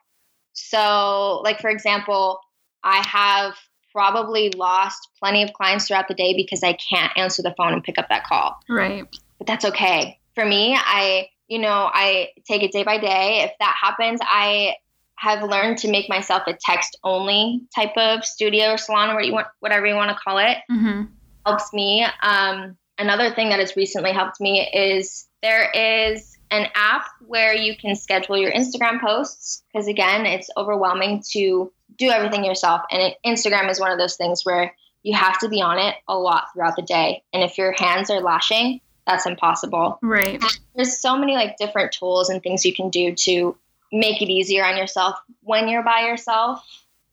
So, 0.53 1.41
like, 1.43 1.61
for 1.61 1.69
example, 1.69 2.41
I 2.83 3.05
have 3.07 3.55
probably 3.93 4.51
lost 4.51 5.09
plenty 5.21 5.43
of 5.43 5.53
clients 5.53 5.87
throughout 5.87 6.09
the 6.09 6.15
day 6.15 6.35
because 6.37 6.63
I 6.63 6.75
can't 6.75 7.13
answer 7.17 7.43
the 7.43 7.55
phone 7.57 7.73
and 7.73 7.83
pick 7.83 7.99
up 7.99 8.09
that 8.09 8.25
call. 8.25 8.57
Right. 8.69 9.05
That's 9.47 9.65
okay. 9.67 10.19
For 10.35 10.45
me, 10.45 10.77
I, 10.77 11.29
you 11.49 11.59
know, 11.59 11.91
I 11.93 12.31
take 12.47 12.63
it 12.63 12.73
day 12.73 12.83
by 12.83 12.99
day. 12.99 13.43
If 13.45 13.53
that 13.61 13.75
happens, 13.81 14.21
I 14.23 14.75
have 15.17 15.49
learned 15.49 15.79
to 15.79 15.91
make 15.91 16.09
myself 16.09 16.43
a 16.47 16.55
text 16.55 16.99
only 17.05 17.63
type 17.75 17.97
of 17.97 18.25
studio 18.25 18.73
or 18.73 18.79
salon 18.79 19.11
or 19.11 19.15
what 19.15 19.27
you 19.27 19.33
want, 19.33 19.47
whatever 19.61 19.87
you 19.87 19.95
want 19.95 20.11
to 20.11 20.17
call 20.23 20.39
it. 20.39 20.59
Mm-hmm. 20.71 21.03
Helps 21.47 21.73
me. 21.73 22.05
Um, 22.23 22.77
another 22.99 23.31
thing 23.35 23.51
that 23.51 23.61
has 23.61 23.77
recently 23.77 24.13
helped 24.13 24.41
me 24.41 24.69
is 24.73 25.27
there 25.43 25.71
is 25.71 26.37
an 26.51 26.69
app 26.75 27.07
where 27.27 27.55
you 27.55 27.77
can 27.77 27.97
schedule 27.97 28.37
your 28.37 28.53
Instagram 28.53 29.01
posts 29.01 29.63
because 29.73 29.89
again, 29.89 30.27
it's 30.27 30.51
overwhelming 30.57 31.23
to 31.33 31.73
do 31.97 32.11
everything 32.11 32.45
yourself. 32.45 32.83
And 32.91 33.03
it, 33.03 33.17
Instagram 33.25 33.71
is 33.71 33.81
one 33.81 33.93
of 33.93 33.99
those 33.99 34.17
things 34.17 34.45
where 34.45 34.75
you 35.03 35.15
have 35.15 35.39
to 35.41 35.49
be 35.49 35.61
on 35.61 35.79
it 35.79 35.95
a 36.09 36.17
lot 36.17 36.47
throughout 36.53 36.77
the 36.77 36.83
day. 36.83 37.23
And 37.33 37.43
if 37.43 37.59
your 37.59 37.75
hands 37.77 38.11
are 38.11 38.21
lashing, 38.21 38.81
that's 39.07 39.27
impossible. 39.27 39.99
Right. 40.03 40.43
There's 40.75 41.01
so 41.01 41.17
many 41.17 41.35
like 41.35 41.57
different 41.57 41.93
tools 41.93 42.29
and 42.29 42.43
things 42.43 42.65
you 42.65 42.75
can 42.75 42.91
do 42.91 43.15
to 43.15 43.57
make 43.93 44.23
it 44.23 44.31
easier 44.31 44.65
on 44.65 44.77
yourself 44.77 45.17
when 45.43 45.69
you're 45.69 45.85
by 45.85 46.01
yourself. 46.01 46.65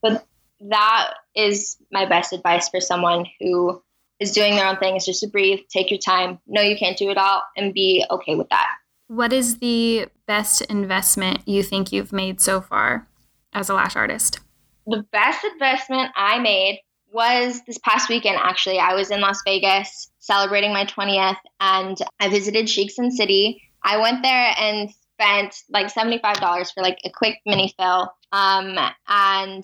But 0.01 0.25
that 0.61 1.13
is 1.35 1.77
my 1.91 2.05
best 2.05 2.33
advice 2.33 2.69
for 2.69 2.79
someone 2.79 3.25
who 3.39 3.81
is 4.19 4.31
doing 4.31 4.55
their 4.55 4.67
own 4.67 4.77
thing 4.77 4.95
is 4.95 5.05
just 5.05 5.21
to 5.21 5.27
breathe, 5.27 5.59
take 5.69 5.89
your 5.89 5.99
time, 5.99 6.39
know 6.47 6.61
you 6.61 6.77
can't 6.77 6.97
do 6.97 7.09
it 7.09 7.17
all, 7.17 7.41
and 7.57 7.73
be 7.73 8.05
okay 8.11 8.35
with 8.35 8.49
that. 8.49 8.69
What 9.07 9.33
is 9.33 9.57
the 9.57 10.07
best 10.27 10.61
investment 10.61 11.47
you 11.47 11.63
think 11.63 11.91
you've 11.91 12.13
made 12.13 12.39
so 12.39 12.61
far 12.61 13.07
as 13.51 13.69
a 13.69 13.73
lash 13.73 13.95
artist? 13.95 14.39
The 14.85 15.03
best 15.11 15.43
investment 15.43 16.11
I 16.15 16.39
made 16.39 16.81
was 17.11 17.61
this 17.67 17.77
past 17.79 18.09
weekend, 18.09 18.37
actually. 18.41 18.79
I 18.79 18.93
was 18.93 19.11
in 19.11 19.21
Las 19.21 19.41
Vegas 19.45 20.11
celebrating 20.19 20.73
my 20.73 20.85
20th 20.85 21.37
and 21.59 21.97
I 22.19 22.29
visited 22.29 22.69
Chic 22.69 22.91
Sin 22.91 23.11
City. 23.11 23.61
I 23.83 23.97
went 23.97 24.23
there 24.23 24.53
and 24.57 24.89
spent 25.13 25.55
like 25.69 25.93
$75 25.93 26.73
for 26.73 26.81
like 26.81 26.99
a 27.05 27.09
quick 27.09 27.37
mini 27.45 27.73
fill. 27.77 28.11
Um, 28.31 28.77
and 29.07 29.63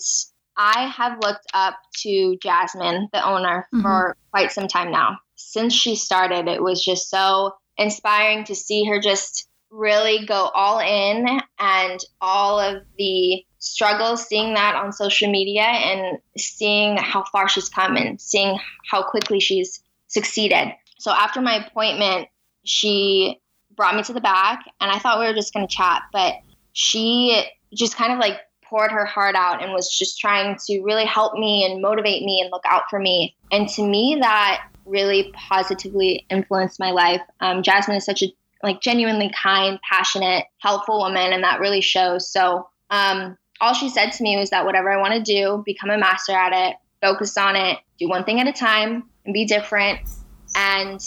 I 0.58 0.88
have 0.88 1.20
looked 1.22 1.46
up 1.54 1.76
to 2.02 2.38
Jasmine, 2.42 3.10
the 3.14 3.26
owner, 3.26 3.68
mm-hmm. 3.74 3.82
for 3.82 4.18
quite 4.32 4.52
some 4.52 4.68
time 4.68 4.92
now. 4.92 5.18
Since 5.36 5.74
she 5.74 5.96
started, 5.96 6.48
it 6.48 6.62
was 6.62 6.84
just 6.84 7.10
so 7.10 7.54
inspiring 7.78 8.44
to 8.46 8.56
see 8.56 8.86
her 8.86 9.00
just 9.00 9.48
really 9.70 10.26
go 10.26 10.50
all 10.54 10.80
in 10.80 11.26
and 11.60 12.00
all 12.22 12.60
of 12.60 12.84
the 12.98 13.44
struggles, 13.68 14.26
seeing 14.26 14.54
that 14.54 14.76
on 14.76 14.92
social 14.92 15.32
media 15.32 15.64
and 15.64 16.18
seeing 16.38 16.98
how 16.98 17.24
far 17.32 17.48
she's 17.48 17.70
come 17.70 17.96
and 17.96 18.20
seeing 18.20 18.60
how 18.90 19.04
quickly 19.04 19.40
she's 19.40 19.82
succeeded. 20.08 20.74
So 21.00 21.12
after 21.12 21.42
my 21.42 21.66
appointment, 21.66 22.28
she 22.64 23.40
brought 23.76 23.96
me 23.96 24.04
to 24.04 24.14
the 24.14 24.22
back 24.22 24.66
and 24.82 24.92
I 24.92 25.00
thought 25.00 25.20
we 25.20 25.26
were 25.26 25.34
just 25.34 25.54
going 25.54 25.68
to 25.68 25.74
chat, 25.74 26.02
but 26.12 26.36
she 26.74 27.44
just 27.74 27.96
kind 27.96 28.12
of 28.12 28.20
like 28.20 28.40
poured 28.64 28.92
her 28.92 29.06
heart 29.06 29.36
out 29.36 29.64
and 29.64 29.72
was 29.72 29.90
just 29.90 30.20
trying 30.20 30.58
to 30.68 30.82
really 30.82 31.06
help 31.06 31.34
me 31.34 31.66
and 31.66 31.82
motivate 31.82 32.24
me 32.24 32.42
and 32.42 32.52
look 32.52 32.64
out 32.66 32.84
for 32.90 33.00
me. 33.00 33.36
And 33.52 33.70
to 33.70 33.88
me, 33.88 34.18
that 34.22 34.68
really 34.86 35.32
positively 35.34 36.26
influenced 36.30 36.80
my 36.80 36.92
life. 36.92 37.22
Um, 37.40 37.64
Jasmine 37.64 37.98
is 37.98 38.06
such 38.06 38.24
a 38.24 38.28
like 38.64 38.82
genuinely 38.82 39.32
kind, 39.42 39.80
passionate, 39.88 40.46
helpful 40.60 40.98
woman, 41.00 41.32
and 41.32 41.44
that 41.44 41.60
really 41.60 41.82
shows. 41.82 42.32
So 42.32 42.68
um, 42.90 43.38
all 43.62 43.74
she 43.74 43.90
said 43.90 44.12
to 44.12 44.24
me 44.24 44.38
was 44.38 44.50
that 44.52 44.66
whatever 44.66 44.92
I 44.92 44.98
want 44.98 45.14
to 45.14 45.22
do, 45.22 45.64
become 45.66 45.90
a 45.90 45.98
master 45.98 46.34
at 46.34 46.54
it, 46.54 46.78
focus 47.02 47.38
on 47.38 47.56
it, 47.56 47.80
do 48.00 48.08
one 48.08 48.24
thing 48.24 48.40
at 48.40 48.48
a 48.48 48.54
time, 48.54 49.04
and 49.26 49.34
be 49.34 49.46
different. 49.46 50.00
And 50.56 51.00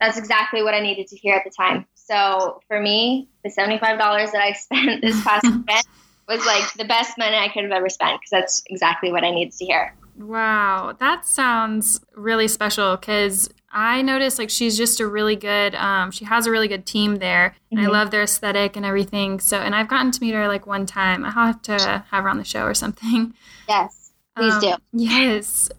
that's 0.00 0.18
exactly 0.18 0.62
what 0.62 0.74
I 0.74 0.80
needed 0.80 1.06
to 1.08 1.16
hear 1.16 1.34
at 1.34 1.44
the 1.44 1.50
time. 1.50 1.86
So 1.94 2.60
for 2.68 2.80
me, 2.80 3.28
the 3.44 3.50
$75 3.50 3.80
that 3.80 4.34
I 4.34 4.52
spent 4.52 5.02
this 5.02 5.22
past 5.22 5.44
weekend 5.46 5.84
was 6.28 6.44
like 6.46 6.72
the 6.74 6.84
best 6.84 7.18
money 7.18 7.36
I 7.36 7.48
could 7.48 7.64
have 7.64 7.72
ever 7.72 7.88
spent 7.88 8.20
because 8.20 8.30
that's 8.30 8.62
exactly 8.66 9.10
what 9.12 9.24
I 9.24 9.30
needed 9.30 9.54
to 9.54 9.64
hear. 9.64 9.94
Wow, 10.18 10.94
that 10.98 11.24
sounds 11.24 12.00
really 12.14 12.46
special 12.46 12.96
because 12.96 13.48
I 13.72 14.02
noticed 14.02 14.38
like 14.38 14.50
she's 14.50 14.76
just 14.76 15.00
a 15.00 15.06
really 15.06 15.36
good, 15.36 15.74
um, 15.74 16.10
she 16.10 16.26
has 16.26 16.46
a 16.46 16.50
really 16.50 16.68
good 16.68 16.84
team 16.84 17.16
there. 17.16 17.54
And 17.70 17.80
mm-hmm. 17.80 17.88
I 17.88 17.92
love 17.92 18.10
their 18.10 18.22
aesthetic 18.22 18.76
and 18.76 18.84
everything. 18.84 19.40
So, 19.40 19.58
and 19.58 19.74
I've 19.74 19.88
gotten 19.88 20.10
to 20.12 20.20
meet 20.20 20.34
her 20.34 20.46
like 20.46 20.66
one 20.66 20.84
time. 20.84 21.24
I'll 21.24 21.30
have 21.30 21.62
to 21.62 22.04
have 22.10 22.24
her 22.24 22.28
on 22.28 22.36
the 22.36 22.44
show 22.44 22.64
or 22.64 22.74
something. 22.74 23.34
Yes, 23.68 24.12
please 24.36 24.54
um, 24.54 24.60
do. 24.60 24.74
Yes. 24.92 25.70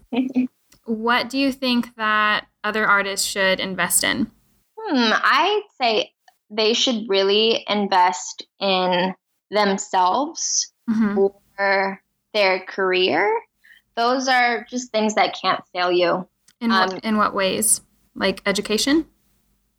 what 0.84 1.28
do 1.28 1.38
you 1.38 1.52
think 1.52 1.94
that 1.96 2.46
other 2.64 2.86
artists 2.86 3.26
should 3.26 3.60
invest 3.60 4.02
in? 4.02 4.30
Hmm, 4.76 5.12
I'd 5.12 5.62
say 5.80 6.12
they 6.50 6.74
should 6.74 7.08
really 7.08 7.64
invest 7.68 8.46
in 8.60 9.14
themselves 9.50 10.72
mm-hmm. 10.90 11.26
or 11.58 12.02
their 12.32 12.60
career. 12.60 13.32
Those 13.96 14.28
are 14.28 14.66
just 14.68 14.90
things 14.90 15.14
that 15.14 15.38
can't 15.40 15.62
fail 15.72 15.92
you. 15.92 16.28
In 16.60 16.70
what, 16.70 16.92
um, 16.92 17.00
in 17.02 17.16
what 17.16 17.34
ways? 17.34 17.80
Like 18.14 18.42
education? 18.46 19.06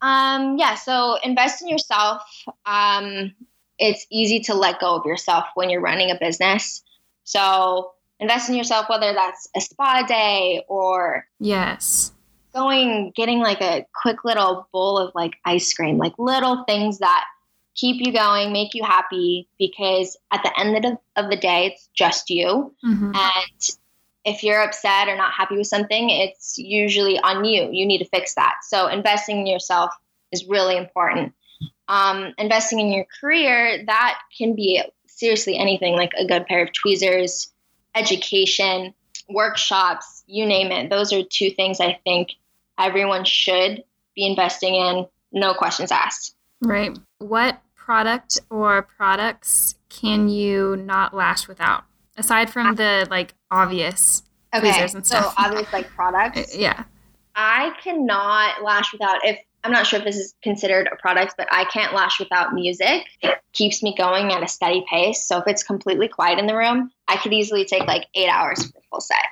Um, 0.01 0.58
yeah, 0.58 0.75
so 0.75 1.17
invest 1.24 1.62
in 1.62 1.70
yourself. 1.70 2.22
Um, 2.65 3.34
it's 3.79 4.05
easy 4.12 4.39
to 4.41 4.53
let 4.53 4.79
go 4.79 4.96
of 4.96 5.05
yourself 5.05 5.46
when 5.55 5.70
you're 5.70 5.82
running 5.82 6.12
a 6.12 6.17
business. 6.20 6.84
So 7.24 7.91
invest 8.20 8.50
in 8.50 8.55
yourself, 8.55 8.88
whether 8.89 9.13
that's 9.13 9.50
a 9.55 9.62
spa 9.62 10.03
day 10.08 10.63
or 10.67 11.27
yes, 11.39 12.12
going 12.53 13.12
getting 13.15 13.39
like 13.39 13.62
a 13.62 13.86
quick 14.01 14.24
little 14.24 14.67
bowl 14.72 14.98
of 14.98 15.12
like 15.15 15.34
ice 15.44 15.74
cream, 15.74 15.98
like 15.98 16.13
little 16.17 16.63
things 16.65 17.00
that 17.00 17.25
keep 17.75 18.05
you 18.05 18.13
going, 18.13 18.53
make 18.53 18.74
you 18.74 18.84
happy, 18.84 19.48
because 19.60 20.17
at 20.32 20.41
the 20.44 20.60
end 20.60 20.86
of, 20.86 20.98
of 21.15 21.29
the 21.29 21.36
day, 21.36 21.67
it's 21.67 21.89
just 21.94 22.29
you. 22.29 22.74
Mm-hmm. 22.86 23.12
And 23.13 23.77
if 24.25 24.44
you're 24.44 24.62
upset 24.62 25.08
or 25.08 25.15
not 25.15 25.34
happy 25.34 25.55
with 25.55 25.67
something, 25.67 26.10
it's 26.10 26.58
usually 26.58 27.20
on 27.20 27.46
you. 27.46 27.70
You 27.72 27.86
need 27.86 28.00
to 28.00 28.10
fix 28.10 28.34
that. 28.36 28.55
So 28.63 28.88
investing 28.88 29.39
in 29.39 29.48
yourself 29.48 29.91
is 30.32 30.46
really 30.48 30.75
important. 30.75 31.34
Um, 31.88 32.34
investing 32.39 32.79
in 32.79 32.91
your 32.91 33.05
career, 33.22 33.84
that 33.86 34.20
can 34.36 34.55
be 34.55 34.82
seriously 35.05 35.58
anything 35.58 35.96
like 35.96 36.12
a 36.17 36.25
good 36.25 36.48
pair 36.48 36.63
of 36.63 36.74
tweezers, 36.74 37.53
education, 37.94 38.96
workshops, 39.29 40.24
you 40.25 40.46
name 40.46 40.72
it. 40.72 40.89
Those 40.89 41.13
are 41.13 41.22
two 41.24 41.51
things 41.51 41.79
I 41.79 42.00
think 42.03 42.29
everyone 42.79 43.25
should 43.25 43.84
be 44.15 44.25
investing 44.25 44.74
in, 44.74 45.05
no 45.32 45.53
questions 45.53 45.91
asked. 45.91 46.36
Right. 46.62 46.98
What 47.20 47.62
product 47.75 48.39
or 48.50 48.82
products 48.82 49.75
can 49.89 50.27
you 50.29 50.75
not 50.75 51.13
lash 51.13 51.48
without? 51.48 51.84
Aside 52.17 52.50
from 52.50 52.75
the 52.75 53.07
like 53.10 53.34
obvious 53.51 54.24
okay, 54.53 54.72
tweezers 54.72 54.93
and 54.95 55.05
stuff. 55.05 55.25
So 55.25 55.43
obvious 55.43 55.72
like 55.74 55.89
products. 55.89 56.39
Uh, 56.55 56.57
yeah. 56.57 56.84
I 57.36 57.74
cannot 57.84 58.63
lash 58.63 58.93
without 58.93 59.25
if 59.25 59.38
I'm 59.65 59.72
not 59.72 59.88
sure 59.88 59.98
if 59.98 60.05
this 60.05 60.15
is 60.15 60.36
considered 60.43 60.88
a 60.91 60.95
product, 60.95 61.34
but 61.38 61.48
I 61.51 61.65
can't 61.65 61.93
lash 61.93 62.19
without 62.19 62.53
music. 62.53 63.03
It 63.22 63.39
keeps 63.51 63.81
me 63.81 63.95
going 63.98 64.31
at 64.31 64.43
a 64.43 64.48
steady 64.48 64.86
pace. 64.88 65.27
So 65.27 65.39
if 65.39 65.48
it's 65.48 65.63
completely 65.63 66.07
quiet 66.07 66.38
in 66.38 66.45
the 66.45 66.55
room, 66.55 66.91
I 67.07 67.17
could 67.17 67.34
easily 67.34 67.65
take 67.65 67.88
like 67.88 68.05
eight 68.13 68.29
hours 68.29 68.63
for 68.63 68.74
the 68.74 68.81
full 68.91 69.01
set. 69.01 69.25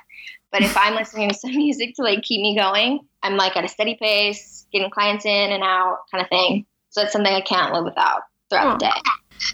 But 0.50 0.62
if 0.62 0.76
I'm 0.76 0.94
listening 0.94 1.30
to 1.30 1.34
some 1.34 1.50
music 1.56 1.94
to 1.96 2.02
like 2.02 2.22
keep 2.22 2.40
me 2.40 2.56
going, 2.56 3.06
I'm 3.22 3.36
like 3.36 3.56
at 3.56 3.64
a 3.64 3.68
steady 3.68 3.94
pace, 3.94 4.66
getting 4.72 4.90
clients 4.90 5.24
in 5.24 5.52
and 5.52 5.62
out 5.62 5.98
kind 6.10 6.22
of 6.22 6.28
thing. 6.28 6.66
So 6.90 7.02
it's 7.02 7.12
something 7.12 7.32
I 7.32 7.40
can't 7.40 7.72
live 7.72 7.84
without 7.84 8.22
throughout 8.50 8.80
the 8.80 8.86
day. 8.86 9.00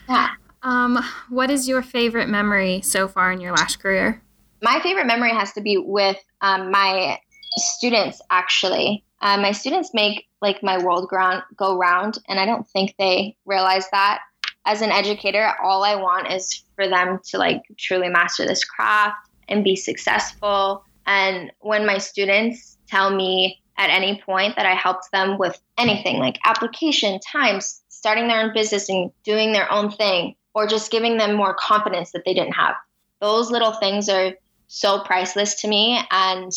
Yeah. 0.09 0.29
Um, 0.63 1.03
what 1.29 1.51
is 1.51 1.69
your 1.69 1.83
favorite 1.83 2.29
memory 2.29 2.81
so 2.83 3.09
far 3.09 3.33
in 3.33 3.41
your 3.41 3.53
lash 3.53 3.77
career? 3.77 4.23
My 4.63 4.81
favorite 4.81 5.07
memory 5.07 5.31
has 5.31 5.53
to 5.55 5.61
be 5.61 5.79
with 5.79 6.19
um, 6.43 6.71
my 6.71 7.19
students, 7.57 8.21
actually. 8.31 9.05
Uh, 9.23 9.37
my 9.39 9.53
students 9.53 9.93
make 9.95 10.27
like 10.43 10.63
my 10.63 10.83
world 10.83 11.09
ground 11.09 11.43
go 11.57 11.77
round, 11.77 12.19
and 12.29 12.39
I 12.39 12.47
don't 12.47 12.69
think 12.69 12.95
they 12.99 13.37
realize 13.45 13.87
that. 13.93 14.21
As 14.67 14.83
an 14.83 14.91
educator, 14.91 15.53
all 15.63 15.83
I 15.83 15.95
want 15.95 16.31
is 16.31 16.63
for 16.77 16.87
them 16.87 17.19
to 17.29 17.39
like 17.39 17.63
truly 17.79 18.09
master 18.09 18.47
this 18.47 18.65
craft 18.65 19.17
and 19.49 19.65
be 19.65 19.77
successful. 19.77 20.85
And 21.07 21.51
when 21.61 21.87
my 21.87 21.99
students 21.99 22.77
tell 22.87 23.15
me 23.15 23.61
at 23.79 23.91
any 23.91 24.23
point 24.25 24.57
that 24.57 24.67
I 24.67 24.75
helped 24.75 25.11
them 25.13 25.39
with 25.39 25.59
anything 25.79 26.19
like 26.19 26.39
application, 26.45 27.19
times, 27.21 27.83
starting 27.89 28.29
their 28.29 28.43
own 28.43 28.53
business 28.53 28.89
and 28.91 29.11
doing 29.25 29.53
their 29.53 29.71
own 29.73 29.91
thing, 29.91 30.35
or 30.55 30.67
just 30.67 30.91
giving 30.91 31.17
them 31.17 31.35
more 31.35 31.55
confidence 31.55 32.13
that 32.13 32.23
they 32.25 32.35
didn't 32.35 32.53
have. 32.53 32.75
Those 33.21 33.51
little 33.51 33.73
things 33.73 34.09
are 34.09 34.33
so 34.67 35.01
priceless 35.01 35.61
to 35.63 35.69
me. 35.69 36.01
And 36.11 36.53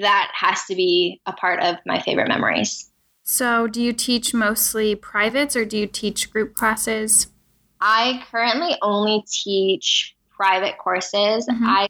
that 0.00 0.30
has 0.34 0.64
to 0.66 0.74
be 0.74 1.20
a 1.26 1.32
part 1.32 1.60
of 1.60 1.76
my 1.86 2.00
favorite 2.00 2.28
memories. 2.28 2.90
So, 3.22 3.66
do 3.68 3.80
you 3.80 3.92
teach 3.92 4.34
mostly 4.34 4.94
privates 4.94 5.54
or 5.54 5.64
do 5.64 5.78
you 5.78 5.86
teach 5.86 6.30
group 6.30 6.54
classes? 6.54 7.28
I 7.80 8.24
currently 8.30 8.76
only 8.82 9.24
teach 9.30 10.16
private 10.30 10.78
courses. 10.78 11.46
Mm-hmm. 11.46 11.64
I 11.64 11.88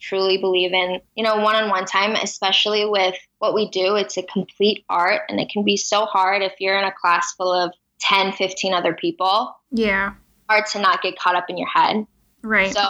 truly 0.00 0.38
believe 0.38 0.72
in, 0.72 1.00
you 1.14 1.22
know, 1.22 1.36
one 1.36 1.54
on 1.54 1.68
one 1.68 1.84
time, 1.84 2.12
especially 2.12 2.86
with 2.86 3.14
what 3.38 3.54
we 3.54 3.68
do. 3.68 3.96
It's 3.96 4.16
a 4.16 4.22
complete 4.22 4.84
art 4.88 5.22
and 5.28 5.38
it 5.38 5.50
can 5.50 5.64
be 5.64 5.76
so 5.76 6.06
hard 6.06 6.42
if 6.42 6.54
you're 6.58 6.78
in 6.78 6.84
a 6.84 6.92
class 6.92 7.34
full 7.34 7.52
of 7.52 7.72
10, 8.00 8.32
15 8.32 8.72
other 8.72 8.94
people. 8.94 9.54
Yeah. 9.70 10.14
Hard 10.50 10.66
to 10.72 10.80
not 10.80 11.00
get 11.00 11.16
caught 11.16 11.36
up 11.36 11.48
in 11.48 11.56
your 11.56 11.68
head. 11.68 12.06
Right. 12.42 12.72
So 12.72 12.88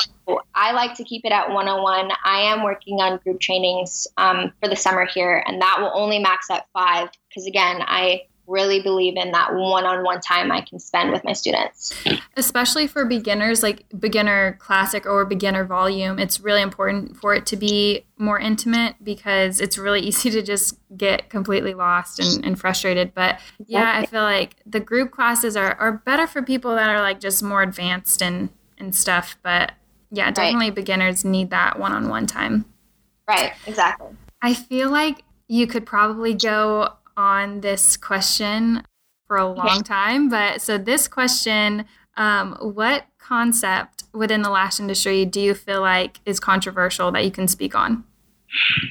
I 0.55 0.73
like 0.73 0.95
to 0.95 1.05
keep 1.05 1.25
it 1.25 1.33
at 1.33 1.51
101. 1.51 2.11
I 2.25 2.39
am 2.41 2.63
working 2.63 3.01
on 3.01 3.19
group 3.19 3.41
trainings 3.41 4.07
um, 4.17 4.53
for 4.63 4.69
the 4.69 4.77
summer 4.77 5.05
here, 5.05 5.43
and 5.47 5.61
that 5.61 5.79
will 5.81 5.91
only 5.93 6.19
max 6.19 6.49
at 6.51 6.67
five 6.73 7.11
because, 7.29 7.47
again, 7.47 7.83
I 7.87 8.23
really 8.51 8.83
believe 8.83 9.17
in 9.17 9.31
that 9.31 9.55
one-on-one 9.55 10.21
time 10.21 10.51
I 10.51 10.61
can 10.61 10.79
spend 10.79 11.13
with 11.13 11.25
my 11.25 11.33
students. 11.33 11.95
Especially 12.37 12.87
for 12.87 13.05
beginners, 13.05 13.63
like 13.63 13.85
beginner 13.99 14.59
classic 14.61 15.07
or 15.07 15.25
beginner 15.25 15.65
volume, 15.65 16.19
it's 16.19 16.41
really 16.41 16.61
important 16.61 17.17
for 17.17 17.35
it 17.35 17.47
to 17.47 17.57
be 17.57 18.05
more 18.19 18.39
intimate 18.39 18.97
because 19.03 19.61
it's 19.61 19.79
really 19.79 20.01
easy 20.11 20.31
to 20.31 20.43
just 20.43 20.77
get 20.97 21.31
completely 21.31 21.73
lost 21.73 22.19
and, 22.19 22.45
and 22.45 22.59
frustrated. 22.59 23.15
But 23.15 23.41
yeah, 23.67 23.93
I 23.95 24.07
feel 24.07 24.23
like 24.23 24.57
the 24.67 24.81
group 24.81 25.13
classes 25.13 25.57
are, 25.57 25.75
are 25.77 25.93
better 25.93 26.27
for 26.27 26.43
people 26.43 26.75
that 26.75 26.91
are 26.91 27.01
like 27.01 27.21
just 27.21 27.43
more 27.43 27.63
advanced 27.63 28.21
and, 28.21 28.51
and 28.77 28.95
stuff. 28.95 29.39
But 29.43 29.73
yeah, 30.11 30.31
definitely 30.33 30.67
right. 30.67 30.75
beginners 30.75 31.25
need 31.25 31.51
that 31.51 31.79
one-on-one 31.79 32.27
time. 32.27 32.65
Right, 33.29 33.53
exactly. 33.67 34.09
I 34.43 34.55
feel 34.55 34.91
like 34.91 35.23
you 35.47 35.67
could 35.67 35.87
probably 35.87 36.35
go 36.35 36.95
on 37.21 37.61
this 37.61 37.97
question 37.97 38.83
for 39.27 39.37
a 39.37 39.47
long 39.47 39.83
time. 39.83 40.29
But 40.29 40.63
so, 40.63 40.79
this 40.79 41.07
question 41.07 41.85
um, 42.17 42.57
what 42.61 43.05
concept 43.19 44.05
within 44.13 44.43
the 44.43 44.51
lash 44.51 44.81
industry 44.81 45.25
do 45.25 45.41
you 45.41 45.55
feel 45.55 45.81
like 45.81 46.19
is 46.27 46.41
controversial 46.41 47.13
that 47.13 47.25
you 47.25 47.31
can 47.31 47.47
speak 47.47 47.75
on? 47.75 48.05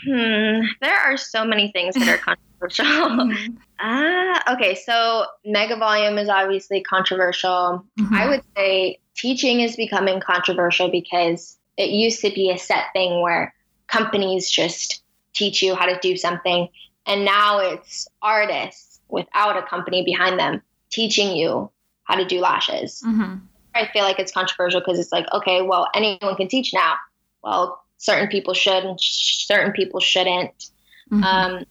Hmm, 0.05 0.61
there 0.81 0.97
are 0.97 1.17
so 1.17 1.43
many 1.43 1.71
things 1.71 1.95
that 1.95 2.07
are 2.07 2.17
controversial. 2.59 2.85
mm-hmm. 2.85 3.55
uh, 3.79 4.53
okay, 4.53 4.75
so 4.75 5.25
mega 5.43 5.75
volume 5.75 6.17
is 6.17 6.29
obviously 6.29 6.81
controversial. 6.81 7.85
Mm-hmm. 7.99 8.15
I 8.15 8.29
would 8.29 8.43
say 8.55 8.99
teaching 9.15 9.59
is 9.59 9.75
becoming 9.75 10.21
controversial 10.21 10.89
because 10.89 11.57
it 11.77 11.89
used 11.89 12.21
to 12.21 12.31
be 12.31 12.51
a 12.51 12.57
set 12.57 12.85
thing 12.93 13.21
where 13.21 13.53
companies 13.87 14.49
just 14.49 15.03
teach 15.33 15.61
you 15.61 15.75
how 15.75 15.85
to 15.85 15.99
do 16.01 16.15
something 16.15 16.69
and 17.09 17.25
now 17.25 17.59
it's 17.59 18.07
artists 18.21 19.01
without 19.09 19.57
a 19.57 19.63
company 19.63 20.05
behind 20.05 20.39
them 20.39 20.61
teaching 20.91 21.35
you 21.35 21.69
how 22.03 22.15
to 22.15 22.25
do 22.25 22.39
lashes. 22.39 23.03
Mm-hmm. 23.05 23.37
I 23.75 23.87
feel 23.91 24.03
like 24.03 24.19
it's 24.19 24.31
controversial 24.31 24.79
because 24.79 24.99
it's 24.99 25.11
like, 25.11 25.25
okay, 25.33 25.61
well, 25.61 25.87
anyone 25.93 26.35
can 26.35 26.47
teach 26.47 26.73
now. 26.73 26.95
Well, 27.43 27.83
certain 27.97 28.27
people 28.27 28.53
should 28.53 28.83
and 28.83 28.99
certain 28.99 29.71
people 29.71 29.99
shouldn't. 29.99 30.71
Mm-hmm. 31.11 31.23
Um, 31.23 31.65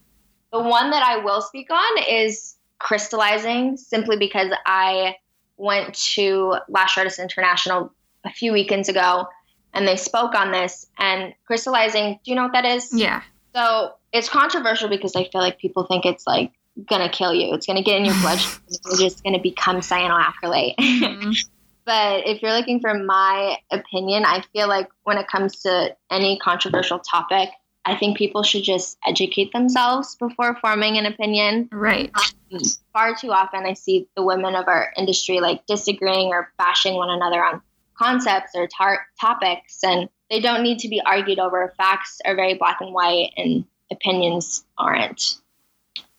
the 0.52 0.60
one 0.60 0.90
that 0.90 1.02
I 1.02 1.18
will 1.18 1.40
speak 1.40 1.70
on 1.70 2.02
is 2.08 2.56
crystallizing 2.78 3.76
simply 3.76 4.16
because 4.16 4.52
I 4.66 5.16
went 5.56 5.94
to 6.14 6.56
Lash 6.68 6.98
Artists 6.98 7.18
International 7.18 7.92
a 8.24 8.30
few 8.30 8.52
weekends 8.52 8.88
ago 8.88 9.26
and 9.72 9.86
they 9.86 9.96
spoke 9.96 10.34
on 10.34 10.50
this. 10.50 10.86
And 10.98 11.32
crystallizing, 11.46 12.18
do 12.24 12.30
you 12.30 12.34
know 12.34 12.44
what 12.44 12.52
that 12.52 12.64
is? 12.64 12.90
Yeah. 12.92 13.22
So 13.54 13.92
it's 14.12 14.28
controversial 14.28 14.88
because 14.88 15.14
I 15.16 15.24
feel 15.24 15.40
like 15.40 15.58
people 15.58 15.84
think 15.84 16.04
it's 16.04 16.26
like 16.26 16.52
gonna 16.88 17.08
kill 17.08 17.34
you. 17.34 17.54
It's 17.54 17.66
gonna 17.66 17.82
get 17.82 17.96
in 17.96 18.04
your 18.04 18.14
blood. 18.20 18.40
You're 18.86 18.96
just 18.96 19.22
gonna 19.24 19.40
become 19.40 19.76
cyanoacrylate. 19.76 20.76
Mm-hmm. 20.76 21.30
but 21.84 22.26
if 22.26 22.42
you're 22.42 22.52
looking 22.52 22.80
for 22.80 22.94
my 22.94 23.58
opinion, 23.70 24.24
I 24.24 24.42
feel 24.52 24.68
like 24.68 24.88
when 25.04 25.18
it 25.18 25.28
comes 25.28 25.62
to 25.62 25.96
any 26.10 26.38
controversial 26.38 26.98
topic, 26.98 27.50
I 27.84 27.96
think 27.96 28.18
people 28.18 28.42
should 28.42 28.64
just 28.64 28.98
educate 29.06 29.52
themselves 29.52 30.14
before 30.16 30.56
forming 30.60 30.98
an 30.98 31.06
opinion. 31.06 31.70
Right. 31.72 32.10
Um, 32.52 32.60
far 32.92 33.14
too 33.14 33.32
often, 33.32 33.64
I 33.64 33.72
see 33.72 34.08
the 34.14 34.22
women 34.22 34.54
of 34.54 34.68
our 34.68 34.92
industry 34.96 35.40
like 35.40 35.64
disagreeing 35.66 36.28
or 36.28 36.52
bashing 36.58 36.96
one 36.96 37.08
another 37.08 37.42
on 37.42 37.62
concepts 37.96 38.52
or 38.54 38.68
tar- 38.68 39.06
topics, 39.18 39.78
and 39.82 40.08
they 40.30 40.40
don't 40.40 40.62
need 40.62 40.80
to 40.80 40.88
be 40.88 41.00
argued 41.04 41.38
over. 41.38 41.72
Facts 41.78 42.18
are 42.26 42.36
very 42.36 42.54
black 42.54 42.82
and 42.82 42.92
white, 42.92 43.32
and 43.38 43.64
opinions 43.90 44.64
aren't. 44.76 45.36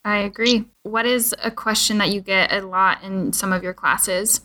I 0.06 0.20
agree. 0.20 0.66
What 0.84 1.06
is 1.06 1.36
a 1.44 1.52
question 1.52 1.98
that 1.98 2.10
you 2.10 2.22
get 2.22 2.52
a 2.52 2.66
lot 2.66 3.04
in 3.04 3.34
some 3.34 3.52
of 3.52 3.64
your 3.64 3.74
classes? 3.74 4.42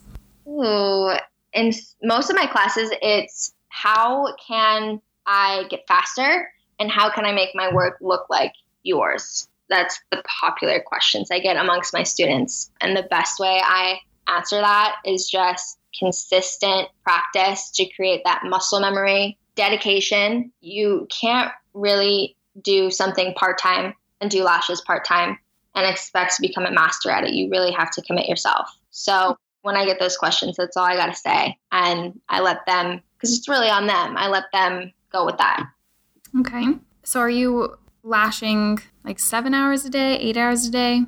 Ooh, 0.47 1.11
in 1.53 1.73
most 2.03 2.29
of 2.31 2.37
my 2.37 2.47
classes, 2.47 2.91
it's 3.01 3.55
how 3.69 4.35
can 4.47 5.01
I 5.27 5.65
get 5.71 5.87
faster 5.87 6.51
and 6.79 6.91
how 6.91 7.11
can 7.11 7.25
I 7.25 7.33
make 7.33 7.51
my 7.55 7.73
work 7.73 7.99
look 8.01 8.29
like 8.29 8.53
yours? 8.83 9.49
That's 9.69 9.99
the 10.11 10.23
popular 10.41 10.81
questions 10.81 11.31
I 11.31 11.39
get 11.39 11.57
amongst 11.57 11.95
my 11.95 12.03
students. 12.03 12.71
And 12.81 12.97
the 12.97 13.05
best 13.05 13.41
way 13.41 13.61
I 13.65 13.99
answer 14.29 14.61
that 14.61 14.97
is 15.05 15.29
just 15.29 15.79
consistent 15.99 16.89
practice 17.03 17.71
to 17.71 17.87
create 17.95 18.23
that 18.25 18.43
muscle 18.45 18.81
memory, 18.81 19.39
dedication. 19.55 20.53
You 20.61 21.07
can't 21.21 21.53
really 21.73 22.37
do 22.63 22.91
something 22.91 23.35
part 23.35 23.59
time 23.59 23.95
and 24.21 24.31
do 24.31 24.43
lashes 24.43 24.81
part 24.81 25.05
time 25.05 25.39
and 25.75 25.87
expect 25.87 26.37
to 26.37 26.43
become 26.43 26.65
a 26.65 26.71
master 26.71 27.11
at 27.11 27.25
it. 27.25 27.35
You 27.35 27.51
really 27.51 27.73
have 27.73 27.91
to 27.93 28.03
commit 28.03 28.29
yourself. 28.29 28.69
So 28.91 29.37
when 29.63 29.77
I 29.77 29.85
get 29.85 29.99
those 29.99 30.17
questions, 30.17 30.57
that's 30.57 30.77
all 30.77 30.85
I 30.85 30.95
got 30.95 31.07
to 31.07 31.15
say. 31.15 31.59
And 31.73 32.21
I 32.29 32.41
let 32.41 32.65
them, 32.67 33.01
because 33.17 33.37
it's 33.37 33.49
really 33.49 33.69
on 33.69 33.87
them, 33.87 34.17
I 34.17 34.29
let 34.29 34.45
them 34.53 34.93
go 35.11 35.25
with 35.25 35.39
that. 35.39 35.67
Okay. 36.41 36.67
So 37.03 37.21
are 37.21 37.31
you 37.31 37.77
lashing 38.03 38.79
like 39.05 39.19
seven 39.19 39.55
hours 39.55 39.85
a 39.85 39.91
day, 39.91 40.17
eight 40.19 40.37
hours 40.37 40.67
a 40.67 40.71
day? 40.71 41.03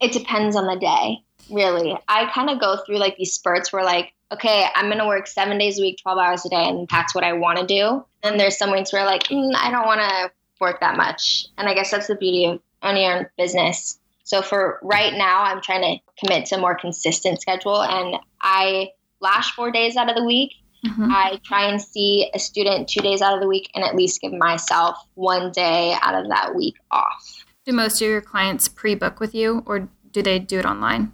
It 0.00 0.12
depends 0.12 0.56
on 0.56 0.66
the 0.66 0.76
day, 0.76 1.18
really. 1.50 1.96
I 2.08 2.26
kind 2.32 2.50
of 2.50 2.60
go 2.60 2.78
through 2.84 2.98
like 2.98 3.16
these 3.16 3.34
spurts 3.34 3.72
where, 3.72 3.84
like, 3.84 4.12
okay, 4.32 4.66
I'm 4.74 4.86
going 4.86 4.98
to 4.98 5.06
work 5.06 5.26
seven 5.26 5.58
days 5.58 5.78
a 5.78 5.82
week, 5.82 5.98
12 6.02 6.18
hours 6.18 6.46
a 6.46 6.48
day, 6.48 6.68
and 6.68 6.88
that's 6.88 7.14
what 7.14 7.22
I 7.22 7.34
want 7.34 7.58
to 7.58 7.66
do. 7.66 8.04
And 8.22 8.40
there's 8.40 8.56
some 8.58 8.72
weeks 8.72 8.92
where, 8.92 9.04
like, 9.04 9.24
mm, 9.24 9.54
I 9.54 9.70
don't 9.70 9.86
want 9.86 10.00
to 10.00 10.30
work 10.62 10.80
that 10.80 10.96
much. 10.96 11.46
And 11.58 11.68
I 11.68 11.74
guess 11.74 11.90
that's 11.90 12.06
the 12.06 12.14
beauty 12.14 12.46
of 12.46 12.60
owning 12.82 13.02
your 13.02 13.18
own 13.18 13.26
business. 13.36 13.98
So 14.22 14.40
for 14.40 14.78
right 14.82 15.12
now, 15.12 15.42
I'm 15.42 15.60
trying 15.60 15.82
to 15.82 16.24
commit 16.24 16.46
to 16.46 16.56
a 16.56 16.58
more 16.60 16.74
consistent 16.74 17.40
schedule. 17.42 17.82
And 17.82 18.16
I 18.40 18.92
lash 19.20 19.52
four 19.52 19.70
days 19.70 19.96
out 19.96 20.08
of 20.08 20.16
the 20.16 20.24
week. 20.24 20.52
Mm-hmm. 20.86 21.10
I 21.10 21.38
try 21.44 21.68
and 21.68 21.80
see 21.80 22.30
a 22.34 22.38
student 22.38 22.88
two 22.88 23.00
days 23.00 23.20
out 23.20 23.34
of 23.34 23.40
the 23.40 23.48
week 23.48 23.70
and 23.74 23.84
at 23.84 23.94
least 23.94 24.20
give 24.20 24.32
myself 24.32 24.96
one 25.14 25.52
day 25.52 25.94
out 26.00 26.14
of 26.14 26.28
that 26.30 26.54
week 26.54 26.76
off. 26.90 27.44
Do 27.64 27.72
most 27.72 28.00
of 28.00 28.08
your 28.08 28.20
clients 28.20 28.68
pre 28.68 28.94
book 28.94 29.20
with 29.20 29.34
you 29.34 29.62
or 29.66 29.88
do 30.10 30.22
they 30.22 30.38
do 30.38 30.58
it 30.58 30.64
online? 30.64 31.12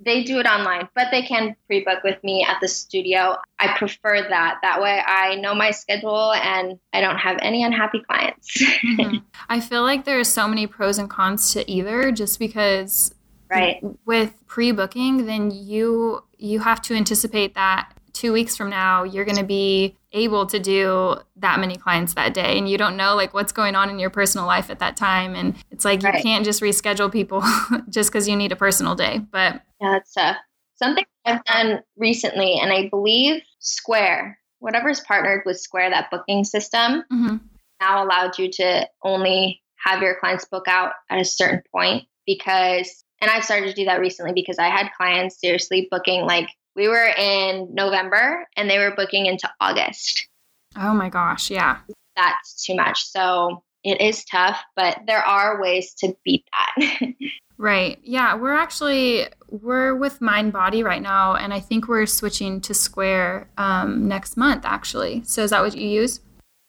They 0.00 0.24
do 0.24 0.38
it 0.38 0.46
online, 0.46 0.88
but 0.94 1.08
they 1.10 1.22
can 1.22 1.54
pre 1.66 1.84
book 1.84 2.02
with 2.02 2.22
me 2.24 2.44
at 2.48 2.58
the 2.60 2.68
studio. 2.68 3.36
I 3.58 3.76
prefer 3.76 4.26
that. 4.28 4.58
That 4.62 4.80
way 4.80 5.02
I 5.06 5.36
know 5.36 5.54
my 5.54 5.70
schedule 5.70 6.32
and 6.32 6.78
I 6.92 7.00
don't 7.00 7.18
have 7.18 7.38
any 7.42 7.62
unhappy 7.62 8.02
clients. 8.08 8.56
mm-hmm. 8.56 9.18
I 9.48 9.60
feel 9.60 9.82
like 9.82 10.04
there 10.04 10.18
are 10.18 10.24
so 10.24 10.48
many 10.48 10.66
pros 10.66 10.98
and 10.98 11.10
cons 11.10 11.52
to 11.52 11.70
either 11.70 12.12
just 12.12 12.38
because 12.38 13.14
right 13.50 13.82
with 14.06 14.34
pre-booking 14.46 15.26
then 15.26 15.50
you 15.50 16.22
you 16.38 16.60
have 16.60 16.80
to 16.80 16.94
anticipate 16.94 17.54
that 17.54 17.92
two 18.12 18.32
weeks 18.32 18.56
from 18.56 18.70
now 18.70 19.02
you're 19.02 19.24
going 19.24 19.36
to 19.36 19.44
be 19.44 19.96
able 20.12 20.46
to 20.46 20.58
do 20.58 21.16
that 21.36 21.60
many 21.60 21.76
clients 21.76 22.14
that 22.14 22.34
day 22.34 22.58
and 22.58 22.68
you 22.68 22.76
don't 22.76 22.96
know 22.96 23.14
like 23.14 23.32
what's 23.32 23.52
going 23.52 23.76
on 23.76 23.88
in 23.88 23.98
your 23.98 24.10
personal 24.10 24.46
life 24.46 24.68
at 24.68 24.80
that 24.80 24.96
time 24.96 25.34
and 25.34 25.54
it's 25.70 25.84
like 25.84 26.02
right. 26.02 26.16
you 26.16 26.22
can't 26.22 26.44
just 26.44 26.60
reschedule 26.60 27.10
people 27.10 27.42
just 27.88 28.10
because 28.10 28.28
you 28.28 28.36
need 28.36 28.50
a 28.50 28.56
personal 28.56 28.94
day 28.94 29.20
but 29.30 29.62
yeah 29.80 29.92
that's 29.92 30.12
tough 30.12 30.36
something 30.74 31.04
i've 31.26 31.44
done 31.44 31.80
recently 31.96 32.58
and 32.60 32.72
i 32.72 32.88
believe 32.88 33.40
square 33.60 34.38
whatever's 34.58 35.00
partnered 35.00 35.42
with 35.46 35.60
square 35.60 35.90
that 35.90 36.10
booking 36.10 36.44
system 36.44 37.04
mm-hmm. 37.12 37.36
now 37.80 38.04
allowed 38.04 38.36
you 38.36 38.50
to 38.50 38.86
only 39.04 39.62
have 39.76 40.02
your 40.02 40.16
clients 40.18 40.44
book 40.44 40.66
out 40.66 40.92
at 41.08 41.20
a 41.20 41.24
certain 41.24 41.62
point 41.72 42.04
because 42.26 43.04
and 43.20 43.30
i've 43.30 43.44
started 43.44 43.68
to 43.68 43.74
do 43.74 43.84
that 43.84 44.00
recently 44.00 44.32
because 44.32 44.58
i 44.58 44.68
had 44.68 44.88
clients 44.96 45.40
seriously 45.40 45.86
booking 45.88 46.22
like 46.22 46.48
we 46.76 46.88
were 46.88 47.06
in 47.06 47.74
November 47.74 48.46
and 48.56 48.68
they 48.68 48.78
were 48.78 48.94
booking 48.94 49.26
into 49.26 49.50
August. 49.60 50.28
Oh 50.76 50.94
my 50.94 51.08
gosh, 51.08 51.50
yeah. 51.50 51.78
That's 52.16 52.64
too 52.64 52.74
much. 52.74 53.06
So 53.06 53.62
it 53.82 54.00
is 54.00 54.24
tough, 54.24 54.62
but 54.76 55.00
there 55.06 55.24
are 55.24 55.60
ways 55.60 55.94
to 56.00 56.14
beat 56.24 56.44
that. 56.52 57.12
right. 57.58 57.98
Yeah, 58.02 58.34
we're 58.34 58.54
actually 58.54 59.26
we're 59.48 59.94
with 59.94 60.20
Mindbody 60.20 60.84
right 60.84 61.02
now 61.02 61.34
and 61.34 61.52
I 61.52 61.60
think 61.60 61.88
we're 61.88 62.06
switching 62.06 62.60
to 62.62 62.74
Square 62.74 63.48
um, 63.58 64.06
next 64.06 64.36
month 64.36 64.64
actually. 64.64 65.22
So 65.24 65.42
is 65.42 65.50
that 65.50 65.62
what 65.62 65.76
you 65.76 65.88
use? 65.88 66.20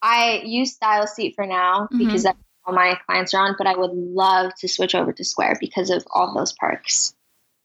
I 0.02 0.42
use 0.44 0.78
StyleSeat 0.78 1.36
for 1.36 1.46
now 1.46 1.82
mm-hmm. 1.82 2.00
because 2.00 2.24
that's 2.24 2.40
all 2.66 2.74
my 2.74 3.00
clients 3.06 3.34
are 3.34 3.46
on, 3.46 3.56
but 3.58 3.68
I 3.68 3.76
would 3.76 3.92
love 3.92 4.54
to 4.60 4.68
switch 4.68 4.96
over 4.96 5.12
to 5.14 5.24
Square 5.24 5.58
because 5.60 5.90
of 5.90 6.06
all 6.12 6.34
those 6.34 6.54
perks. 6.54 7.14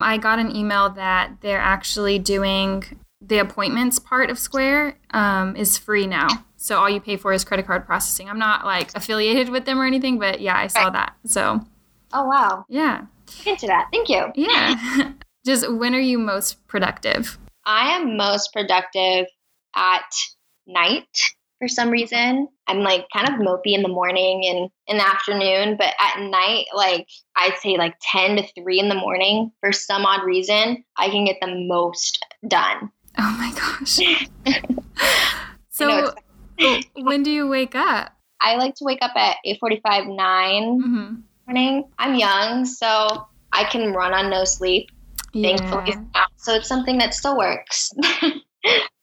I 0.01 0.19
got 0.19 0.39
an 0.39 0.55
email 0.55 0.91
that 0.91 1.37
they're 1.41 1.59
actually 1.59 2.19
doing 2.19 2.85
the 3.21 3.39
appointments 3.39 3.99
part 3.99 4.31
of 4.31 4.39
Square 4.39 4.99
um, 5.11 5.57
is 5.57 5.79
free 5.79 6.07
now. 6.07 6.29
So 6.57 6.79
all 6.79 6.91
you 6.91 7.01
pay 7.01 7.17
for 7.17 7.33
is 7.33 7.45
credit 7.45 7.67
card 7.67 7.87
processing. 7.87 8.29
I'm 8.29 8.39
not 8.39 8.65
like 8.65 8.95
affiliated 8.95 9.49
with 9.49 9.65
them 9.65 9.81
or 9.81 9.85
anything, 9.85 10.19
but 10.19 10.41
yeah, 10.41 10.57
I 10.57 10.67
saw 10.67 10.91
that. 10.91 11.15
So. 11.25 11.61
Oh 12.13 12.27
wow. 12.27 12.65
Yeah. 12.69 13.07
Into 13.45 13.67
that. 13.67 13.89
Thank 13.93 14.09
you. 14.09 14.27
Yeah. 14.35 15.13
Just 15.47 15.71
when 15.73 15.95
are 15.95 16.01
you 16.01 16.19
most 16.19 16.67
productive? 16.67 17.39
I 17.65 17.97
am 17.97 18.17
most 18.17 18.53
productive 18.53 19.27
at 19.75 20.05
night 20.67 21.09
for 21.59 21.69
some 21.69 21.91
reason. 21.91 22.49
I'm 22.67 22.81
like 22.81 23.07
kind 23.13 23.29
of 23.29 23.35
mopey 23.35 23.75
in 23.75 23.83
the 23.83 23.89
morning 23.89 24.43
and 24.47 24.71
in 24.87 24.99
the 24.99 25.09
afternoon, 25.09 25.77
but 25.77 25.95
at 26.01 26.21
night, 26.21 26.67
like 26.75 27.07
I'd 27.37 27.57
say 27.61 27.77
like 27.77 27.95
10 28.03 28.37
to 28.37 28.63
3 28.63 28.81
in 28.81 28.89
the 28.89 28.95
morning, 28.95 29.53
for 29.61 29.73
some 29.73 30.05
odd 30.05 30.25
reason, 30.25 30.85
I 30.97 31.09
can 31.09 31.25
get 31.25 31.37
the 31.41 31.55
most 31.69 32.25
done. 32.49 32.91
Oh 33.19 33.37
my 33.39 33.53
gosh. 33.59 34.01
so 35.71 36.15
when 36.97 37.23
do 37.23 37.31
you 37.31 37.49
wake 37.49 37.75
up? 37.75 38.13
I 38.41 38.57
like 38.57 38.75
to 38.77 38.85
wake 38.85 38.99
up 39.01 39.17
at 39.17 39.37
8:45 39.47 40.15
9 40.15 40.81
mm-hmm. 40.81 41.15
morning. 41.47 41.85
I'm 41.99 42.15
young, 42.15 42.65
so 42.67 43.27
I 43.53 43.65
can 43.65 43.93
run 43.93 44.13
on 44.13 44.31
no 44.31 44.45
sleep. 44.45 44.91
Yeah. 45.33 45.57
Thankfully, 45.57 45.97
so 46.37 46.55
it's 46.55 46.69
something 46.69 46.99
that 46.99 47.15
still 47.15 47.37
works. 47.37 47.93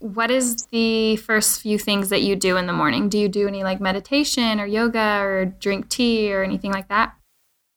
what 0.00 0.30
is 0.30 0.66
the 0.72 1.16
first 1.16 1.60
few 1.60 1.78
things 1.78 2.08
that 2.08 2.22
you 2.22 2.34
do 2.34 2.56
in 2.56 2.66
the 2.66 2.72
morning? 2.72 3.08
Do 3.08 3.18
you 3.18 3.28
do 3.28 3.46
any 3.46 3.62
like 3.62 3.80
meditation 3.80 4.58
or 4.58 4.66
yoga 4.66 5.20
or 5.20 5.44
drink 5.44 5.88
tea 5.88 6.32
or 6.32 6.42
anything 6.42 6.72
like 6.72 6.88
that? 6.88 7.14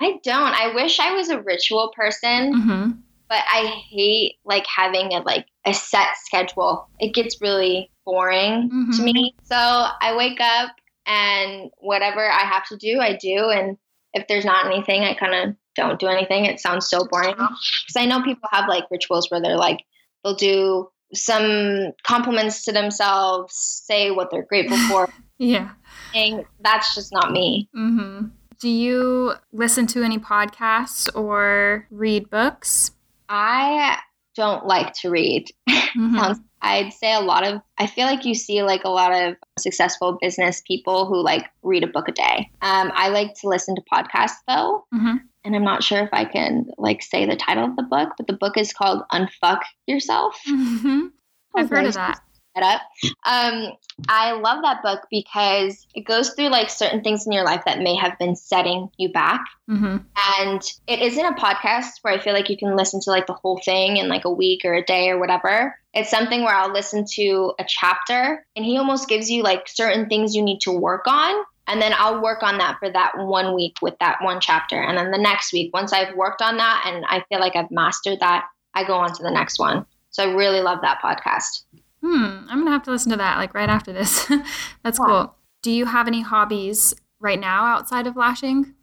I 0.02 0.20
don't. 0.24 0.54
I 0.54 0.74
wish 0.74 1.00
I 1.00 1.14
was 1.14 1.30
a 1.30 1.42
ritual 1.42 1.94
person, 1.96 2.56
mm-hmm. 2.56 2.92
but 3.30 3.44
I 3.48 3.66
hate 3.90 4.36
like 4.46 4.66
having 4.68 5.14
a 5.14 5.20
like 5.20 5.46
a 5.66 5.74
set 5.74 6.08
schedule. 6.24 6.88
It 7.00 7.14
gets 7.14 7.42
really 7.42 7.92
boring 8.06 8.70
mm-hmm. 8.70 8.92
to 8.92 9.04
me. 9.04 9.36
So 9.44 9.56
I 9.56 10.16
wake 10.18 10.40
up 10.42 10.72
and 11.06 11.70
whatever 11.80 12.26
I 12.26 12.42
have 12.42 12.66
to 12.68 12.78
do, 12.78 13.00
I 13.00 13.18
do. 13.18 13.50
And 13.50 13.78
if 14.14 14.28
there's 14.28 14.46
not 14.46 14.66
anything, 14.66 15.04
I 15.04 15.14
kind 15.14 15.36
of 15.36 15.56
don't 15.76 16.00
do 16.00 16.08
anything. 16.08 16.46
It 16.46 16.60
sounds 16.60 16.90
so 16.90 17.06
boring 17.06 17.36
because 17.36 17.96
I 17.98 18.06
know 18.06 18.24
people 18.24 18.50
have 18.52 18.70
like 18.70 18.86
rituals 18.92 19.30
where 19.30 19.42
they're 19.42 19.58
like 19.58 19.84
they'll 20.24 20.36
do 20.36 20.90
some 21.14 21.92
compliments 22.04 22.66
to 22.66 22.72
themselves, 22.72 23.56
say 23.56 24.12
what 24.12 24.30
they're 24.32 24.46
grateful 24.46 24.78
for. 24.90 25.10
yeah. 25.38 25.72
And 26.16 26.46
that's 26.60 26.96
just 26.96 27.12
not 27.12 27.32
me. 27.32 27.70
Mm-hmm. 27.76 28.28
Do 28.60 28.70
you 28.70 29.34
listen 29.52 29.88
to 29.88 30.04
any 30.04 30.18
podcasts 30.18 31.14
or 31.16 31.88
read 31.92 32.30
books? 32.30 32.92
I 33.28 33.98
don't 34.36 34.66
like 34.66 34.94
to 35.02 35.10
read. 35.10 35.50
Mm-hmm. 35.70 36.34
I'd 36.62 36.94
say 36.94 37.14
a 37.14 37.20
lot 37.20 37.46
of, 37.46 37.62
I 37.78 37.88
feel 37.88 38.06
like 38.06 38.24
you 38.24 38.34
see 38.34 38.64
like 38.64 38.86
a 38.86 38.90
lot 38.90 39.12
of 39.12 39.36
successful 39.60 40.18
business 40.22 40.62
people 40.66 41.06
who 41.08 41.22
like 41.22 41.50
read 41.62 41.84
a 41.84 41.88
book 41.88 42.08
a 42.08 42.14
day. 42.14 42.50
Um, 42.62 42.92
I 42.96 43.10
like 43.10 43.34
to 43.42 43.50
listen 43.50 43.76
to 43.76 43.82
podcasts 43.92 44.38
though. 44.48 44.86
Mm-hmm 44.94 45.18
and 45.44 45.56
I'm 45.56 45.64
not 45.64 45.84
sure 45.84 46.02
if 46.02 46.10
I 46.14 46.26
can 46.26 46.68
like 46.78 47.02
say 47.02 47.26
the 47.26 47.36
title 47.36 47.66
of 47.66 47.76
the 47.76 47.84
book, 47.84 48.14
but 48.18 48.28
the 48.28 48.34
book 48.34 48.58
is 48.58 48.74
called 48.74 49.04
Unfuck 49.12 49.62
Yourself. 49.88 50.40
Mm-hmm. 50.48 51.08
I've 51.56 51.70
heard 51.70 51.86
of 51.86 51.94
that. 51.94 52.22
Up. 52.56 52.82
Um, 53.26 53.72
I 54.08 54.34
love 54.34 54.62
that 54.62 54.84
book 54.84 55.08
because 55.10 55.88
it 55.96 56.06
goes 56.06 56.34
through 56.34 56.50
like 56.50 56.70
certain 56.70 57.02
things 57.02 57.26
in 57.26 57.32
your 57.32 57.44
life 57.44 57.64
that 57.66 57.80
may 57.80 57.96
have 57.96 58.20
been 58.20 58.36
setting 58.36 58.90
you 58.98 59.12
back. 59.12 59.44
Mm-hmm. 59.68 59.98
And 60.38 60.62
it 60.86 61.02
isn't 61.02 61.26
a 61.26 61.34
podcast 61.34 61.94
where 62.04 62.14
I 62.14 62.20
feel 62.20 62.34
like 62.34 62.52
you 62.52 62.58
can 62.58 62.76
listen 62.76 63.02
to 63.02 63.10
like 63.10 63.26
the 63.26 63.34
whole 63.34 63.60
thing 63.66 63.98
in 63.98 64.08
like 64.08 64.26
a 64.26 64.32
week 64.32 64.66
or 64.66 64.76
a 64.76 64.86
day 64.86 65.10
or 65.10 65.18
whatever. 65.18 65.76
It's 65.96 66.12
something 66.12 66.44
where 66.44 66.56
I'll 66.56 66.72
listen 66.72 67.06
to 67.14 67.54
a 67.58 67.66
chapter 67.68 68.46
and 68.56 68.64
he 68.64 68.78
almost 68.78 69.10
gives 69.10 69.32
you 69.32 69.42
like 69.42 69.68
certain 69.68 70.08
things 70.08 70.36
you 70.36 70.44
need 70.44 70.62
to 70.62 70.72
work 70.72 71.08
on 71.08 71.44
and 71.68 71.82
then 71.82 71.94
I'll 71.98 72.22
work 72.22 72.44
on 72.44 72.58
that 72.58 72.78
for 72.80 72.90
that 72.90 73.14
one 73.18 73.56
week 73.56 73.78
with 73.82 73.98
that 74.00 74.18
one 74.22 74.40
chapter. 74.42 74.82
And 74.82 74.98
then 74.98 75.12
the 75.12 75.18
next 75.18 75.54
week, 75.54 75.74
once 75.74 75.94
I've 75.94 76.16
worked 76.16 76.42
on 76.42 76.58
that 76.58 76.84
and 76.86 77.06
I 77.06 77.24
feel 77.30 77.40
like 77.40 77.56
I've 77.56 77.72
mastered 77.72 78.20
that, 78.20 78.46
I 78.74 78.84
go 78.84 78.96
on 78.96 79.14
to 79.14 79.24
the 79.24 79.32
next 79.32 79.60
one. 79.60 79.86
So 80.10 80.24
I 80.24 80.34
really 80.34 80.62
love 80.62 80.80
that 80.82 81.02
podcast. 81.02 81.64
Hmm. 82.02 82.46
I'm 82.50 82.58
going 82.58 82.66
to 82.66 82.72
have 82.72 82.84
to 82.84 82.92
listen 82.92 83.12
to 83.12 83.18
that 83.18 83.38
like 83.38 83.54
right 83.54 83.70
after 83.70 83.94
this. 83.94 84.26
That's 84.84 85.00
yeah. 85.00 85.06
cool. 85.06 85.36
Do 85.62 85.72
you 85.72 85.86
have 85.86 86.08
any 86.08 86.22
hobbies 86.22 86.94
right 87.20 87.40
now 87.40 87.66
outside 87.66 88.08
of 88.08 88.18
lashing? 88.18 88.74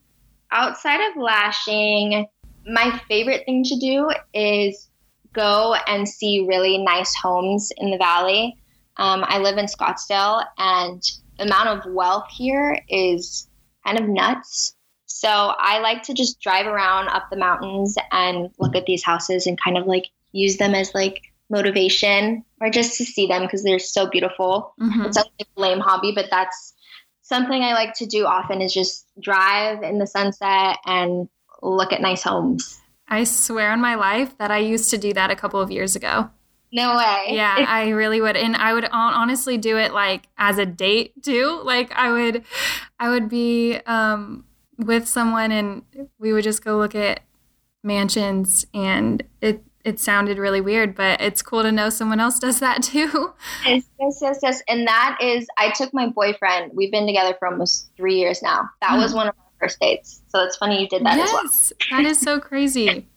Outside 0.50 1.00
of 1.10 1.16
lashing, 1.16 2.26
my 2.66 2.98
favorite 3.08 3.44
thing 3.44 3.62
to 3.64 3.78
do 3.78 4.10
is 4.32 4.88
go 5.34 5.74
and 5.86 6.08
see 6.08 6.46
really 6.48 6.78
nice 6.78 7.14
homes 7.14 7.70
in 7.76 7.90
the 7.90 7.98
valley. 7.98 8.56
Um, 8.96 9.24
I 9.26 9.38
live 9.38 9.58
in 9.58 9.66
Scottsdale 9.66 10.44
and 10.58 11.02
amount 11.40 11.68
of 11.68 11.92
wealth 11.92 12.28
here 12.30 12.78
is 12.88 13.48
kind 13.84 13.98
of 13.98 14.08
nuts. 14.08 14.74
So 15.06 15.28
I 15.28 15.80
like 15.80 16.02
to 16.04 16.14
just 16.14 16.40
drive 16.40 16.66
around 16.66 17.08
up 17.08 17.28
the 17.30 17.36
mountains 17.36 17.96
and 18.12 18.50
look 18.58 18.76
at 18.76 18.86
these 18.86 19.02
houses 19.02 19.46
and 19.46 19.60
kind 19.60 19.76
of 19.76 19.86
like 19.86 20.06
use 20.32 20.56
them 20.56 20.74
as 20.74 20.94
like 20.94 21.20
motivation 21.50 22.44
or 22.60 22.70
just 22.70 22.96
to 22.98 23.04
see 23.04 23.26
them 23.26 23.42
because 23.42 23.64
they're 23.64 23.78
so 23.78 24.08
beautiful. 24.08 24.74
Mm-hmm. 24.80 25.06
It's 25.06 25.16
like 25.16 25.26
a 25.40 25.60
lame 25.60 25.80
hobby, 25.80 26.12
but 26.14 26.26
that's 26.30 26.74
something 27.22 27.62
I 27.62 27.72
like 27.72 27.94
to 27.94 28.06
do 28.06 28.24
often 28.24 28.60
is 28.60 28.72
just 28.72 29.06
drive 29.20 29.82
in 29.82 29.98
the 29.98 30.06
sunset 30.06 30.78
and 30.86 31.28
look 31.62 31.92
at 31.92 32.00
nice 32.00 32.22
homes. 32.22 32.80
I 33.08 33.24
swear 33.24 33.72
on 33.72 33.80
my 33.80 33.96
life 33.96 34.38
that 34.38 34.52
I 34.52 34.58
used 34.58 34.90
to 34.90 34.98
do 34.98 35.12
that 35.14 35.30
a 35.30 35.36
couple 35.36 35.60
of 35.60 35.70
years 35.70 35.96
ago. 35.96 36.30
No 36.72 36.96
way. 36.96 37.28
Yeah, 37.30 37.64
I 37.66 37.88
really 37.88 38.20
would. 38.20 38.36
And 38.36 38.54
I 38.56 38.72
would 38.72 38.88
honestly 38.92 39.58
do 39.58 39.76
it 39.76 39.92
like 39.92 40.28
as 40.38 40.58
a 40.58 40.66
date 40.66 41.20
too. 41.22 41.60
Like 41.64 41.90
I 41.92 42.12
would 42.12 42.44
I 42.98 43.08
would 43.08 43.28
be 43.28 43.76
um 43.86 44.44
with 44.78 45.08
someone 45.08 45.52
and 45.52 45.82
we 46.18 46.32
would 46.32 46.44
just 46.44 46.64
go 46.64 46.78
look 46.78 46.94
at 46.94 47.20
mansions 47.82 48.66
and 48.72 49.22
it 49.40 49.64
it 49.82 49.98
sounded 49.98 50.36
really 50.38 50.60
weird, 50.60 50.94
but 50.94 51.20
it's 51.22 51.40
cool 51.40 51.62
to 51.62 51.72
know 51.72 51.88
someone 51.88 52.20
else 52.20 52.38
does 52.38 52.60
that 52.60 52.82
too. 52.82 53.32
Yes, 53.64 53.84
yes, 53.98 54.18
yes, 54.22 54.38
yes. 54.42 54.62
And 54.68 54.86
that 54.86 55.18
is 55.20 55.46
I 55.58 55.70
took 55.70 55.92
my 55.92 56.08
boyfriend. 56.08 56.72
We've 56.74 56.90
been 56.90 57.06
together 57.06 57.34
for 57.38 57.48
almost 57.48 57.90
3 57.96 58.14
years 58.14 58.42
now. 58.42 58.68
That 58.80 58.92
mm. 58.92 59.02
was 59.02 59.14
one 59.14 59.28
of 59.28 59.34
our 59.38 59.52
first 59.60 59.78
dates. 59.80 60.22
So 60.28 60.42
it's 60.44 60.56
funny 60.56 60.80
you 60.82 60.88
did 60.88 61.04
that 61.04 61.16
yes, 61.16 61.28
as 61.28 61.72
well. 61.90 62.02
that 62.02 62.10
is 62.10 62.20
so 62.20 62.40
crazy. 62.40 63.08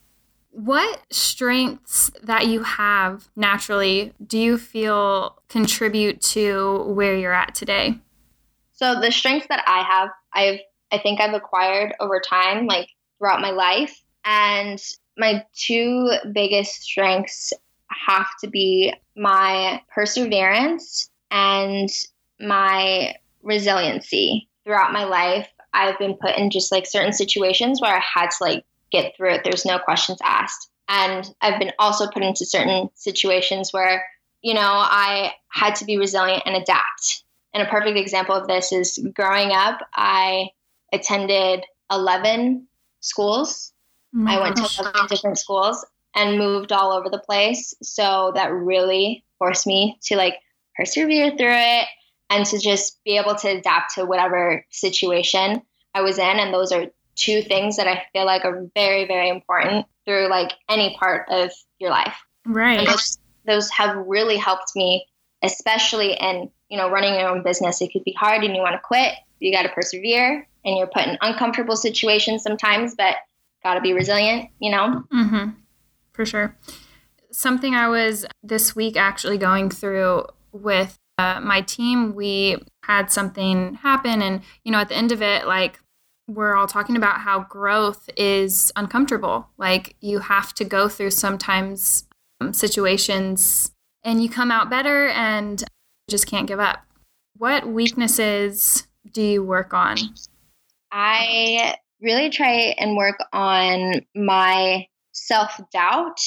What 0.56 1.02
strengths 1.12 2.12
that 2.22 2.46
you 2.46 2.62
have 2.62 3.28
naturally 3.36 4.14
do 4.26 4.38
you 4.38 4.60
feel 4.60 5.42
contribute 5.50 6.22
to 6.22 6.84
where 6.84 7.18
you're 7.18 7.34
at 7.34 7.56
today? 7.56 7.96
So 8.74 9.00
the 9.00 9.12
strengths 9.12 9.48
that 9.48 9.64
I 9.66 9.82
have, 9.82 10.10
I've 10.32 10.60
I 10.92 11.00
think 11.00 11.20
I've 11.20 11.34
acquired 11.34 11.96
over 12.00 12.22
time, 12.22 12.68
like 12.68 12.88
throughout 13.18 13.42
my 13.42 13.50
life. 13.50 14.00
And 14.26 14.80
my 15.18 15.44
two 15.58 16.12
biggest 16.34 16.84
strengths 16.84 17.52
have 18.06 18.28
to 18.42 18.48
be 18.48 18.94
my 19.18 19.82
perseverance 19.94 21.10
and 21.32 21.90
my 22.40 23.16
resiliency. 23.42 24.48
Throughout 24.66 24.94
my 24.94 25.06
life, 25.06 25.48
I've 25.74 25.98
been 25.98 26.14
put 26.14 26.38
in 26.38 26.52
just 26.52 26.72
like 26.72 26.86
certain 26.86 27.12
situations 27.12 27.82
where 27.82 27.96
I 27.96 28.00
had 28.02 28.30
to 28.30 28.38
like 28.40 28.64
get 28.94 29.18
through 29.18 29.34
it. 29.34 29.42
There's 29.44 29.66
no 29.66 29.80
questions 29.80 30.20
asked. 30.24 30.70
And 30.88 31.30
I've 31.42 31.60
been 31.60 31.74
also 31.80 32.08
put 32.08 32.24
into 32.24 32.46
certain 32.46 32.90
situations 32.94 33.74
where, 33.74 34.06
you 34.42 34.54
know, 34.54 34.62
I 34.62 35.34
had 35.52 35.76
to 35.76 35.86
be 35.86 35.98
resilient 35.98 36.44
and 36.46 36.56
adapt. 36.56 37.24
And 37.54 37.64
a 37.64 37.70
perfect 37.70 37.98
example 37.98 38.36
of 38.36 38.48
this 38.48 38.72
is 38.72 39.06
growing 39.14 39.52
up, 39.52 39.80
I 39.94 40.50
attended 40.92 41.66
11 41.92 42.68
schools. 43.00 43.74
Mm-hmm. 44.16 44.28
I 44.28 44.40
went 44.40 44.58
to 44.58 44.70
11 44.80 45.08
different 45.08 45.38
schools 45.38 45.86
and 46.16 46.38
moved 46.38 46.72
all 46.72 46.92
over 46.92 47.10
the 47.10 47.20
place. 47.20 47.74
So 47.82 48.32
that 48.36 48.52
really 48.52 49.24
forced 49.40 49.66
me 49.66 49.98
to 50.04 50.16
like 50.16 50.36
persevere 50.76 51.32
through 51.32 51.56
it 51.56 51.88
and 52.30 52.46
to 52.48 52.60
just 52.60 53.04
be 53.04 53.18
able 53.18 53.36
to 53.36 53.50
adapt 53.50 53.96
to 53.96 54.06
whatever 54.06 54.66
situation 54.70 55.62
I 55.94 56.02
was 56.02 56.18
in. 56.18 56.40
And 56.40 56.54
those 56.54 56.72
are 56.72 56.88
two 57.16 57.42
things 57.42 57.78
that 57.78 57.88
I 57.88 58.04
feel 58.14 58.26
like 58.26 58.46
are 58.46 58.66
very, 58.76 59.06
very 59.06 59.30
important 59.30 59.86
through 60.06 60.30
like 60.30 60.52
any 60.70 60.96
part 61.00 61.28
of 61.30 61.52
your 61.80 61.90
life. 61.90 62.16
Right. 62.46 62.86
Those, 62.86 63.18
those, 63.46 63.70
have 63.72 63.96
really 64.08 64.38
helped 64.38 64.76
me, 64.76 65.06
especially 65.42 66.14
in, 66.14 66.50
you 66.70 66.78
know, 66.78 66.90
running 66.90 67.14
your 67.14 67.30
own 67.30 67.44
business. 67.44 67.82
It 67.82 67.92
could 67.94 68.04
be 68.04 68.14
hard 68.14 68.44
and 68.44 68.56
you 68.56 68.62
want 68.62 68.74
to 68.74 68.82
quit. 68.84 69.14
You 69.40 69.52
got 69.52 69.64
to 69.64 69.70
persevere 69.70 70.48
and 70.66 70.78
you're 70.78 70.88
put 70.88 71.08
in 71.08 71.18
uncomfortable 71.22 71.76
situations 71.76 72.44
sometimes, 72.44 72.96
but 72.96 73.16
got 73.64 73.76
to 73.76 73.82
be 73.82 73.94
resilient, 73.94 74.50
you 74.60 74.72
know? 74.72 75.04
Mm-hmm. 75.14 75.50
For 76.14 76.26
sure. 76.26 76.58
Something 77.32 77.76
I 77.76 77.88
was 77.88 78.26
this 78.44 78.76
week 78.76 78.96
actually 78.96 79.38
going 79.38 79.70
through 79.70 80.26
with 80.52 80.98
uh, 81.18 81.40
my 81.42 81.62
team, 81.62 82.14
we 82.14 82.58
had 82.84 83.12
something 83.12 83.76
happen. 83.76 84.22
And, 84.22 84.42
you 84.64 84.72
know, 84.72 84.80
at 84.80 84.90
the 84.90 84.96
end 84.96 85.12
of 85.12 85.22
it, 85.22 85.48
like 85.48 85.80
we're 86.28 86.56
all 86.56 86.68
talking 86.68 86.96
about 86.96 87.20
how 87.20 87.42
growth 87.42 88.10
is 88.18 88.72
uncomfortable. 88.76 89.50
Like 89.58 89.96
you 90.00 90.20
have 90.20 90.54
to 90.56 90.64
go 90.64 90.88
through 90.88 91.12
sometimes 91.12 92.06
um, 92.40 92.54
situations 92.54 93.72
and 94.04 94.22
you 94.22 94.30
come 94.30 94.52
out 94.52 94.70
better 94.70 95.08
and 95.10 95.64
just 96.10 96.28
can't 96.28 96.48
give 96.48 96.60
up. 96.60 96.86
What 97.38 97.68
weaknesses 97.68 98.88
do 99.12 99.22
you 99.22 99.44
work 99.44 99.74
on? 99.74 99.98
I 100.92 101.76
really 102.02 102.30
try 102.30 102.76
and 102.78 102.96
work 102.96 103.18
on 103.32 104.02
my 104.16 104.86
self 105.12 105.60
doubt 105.72 106.20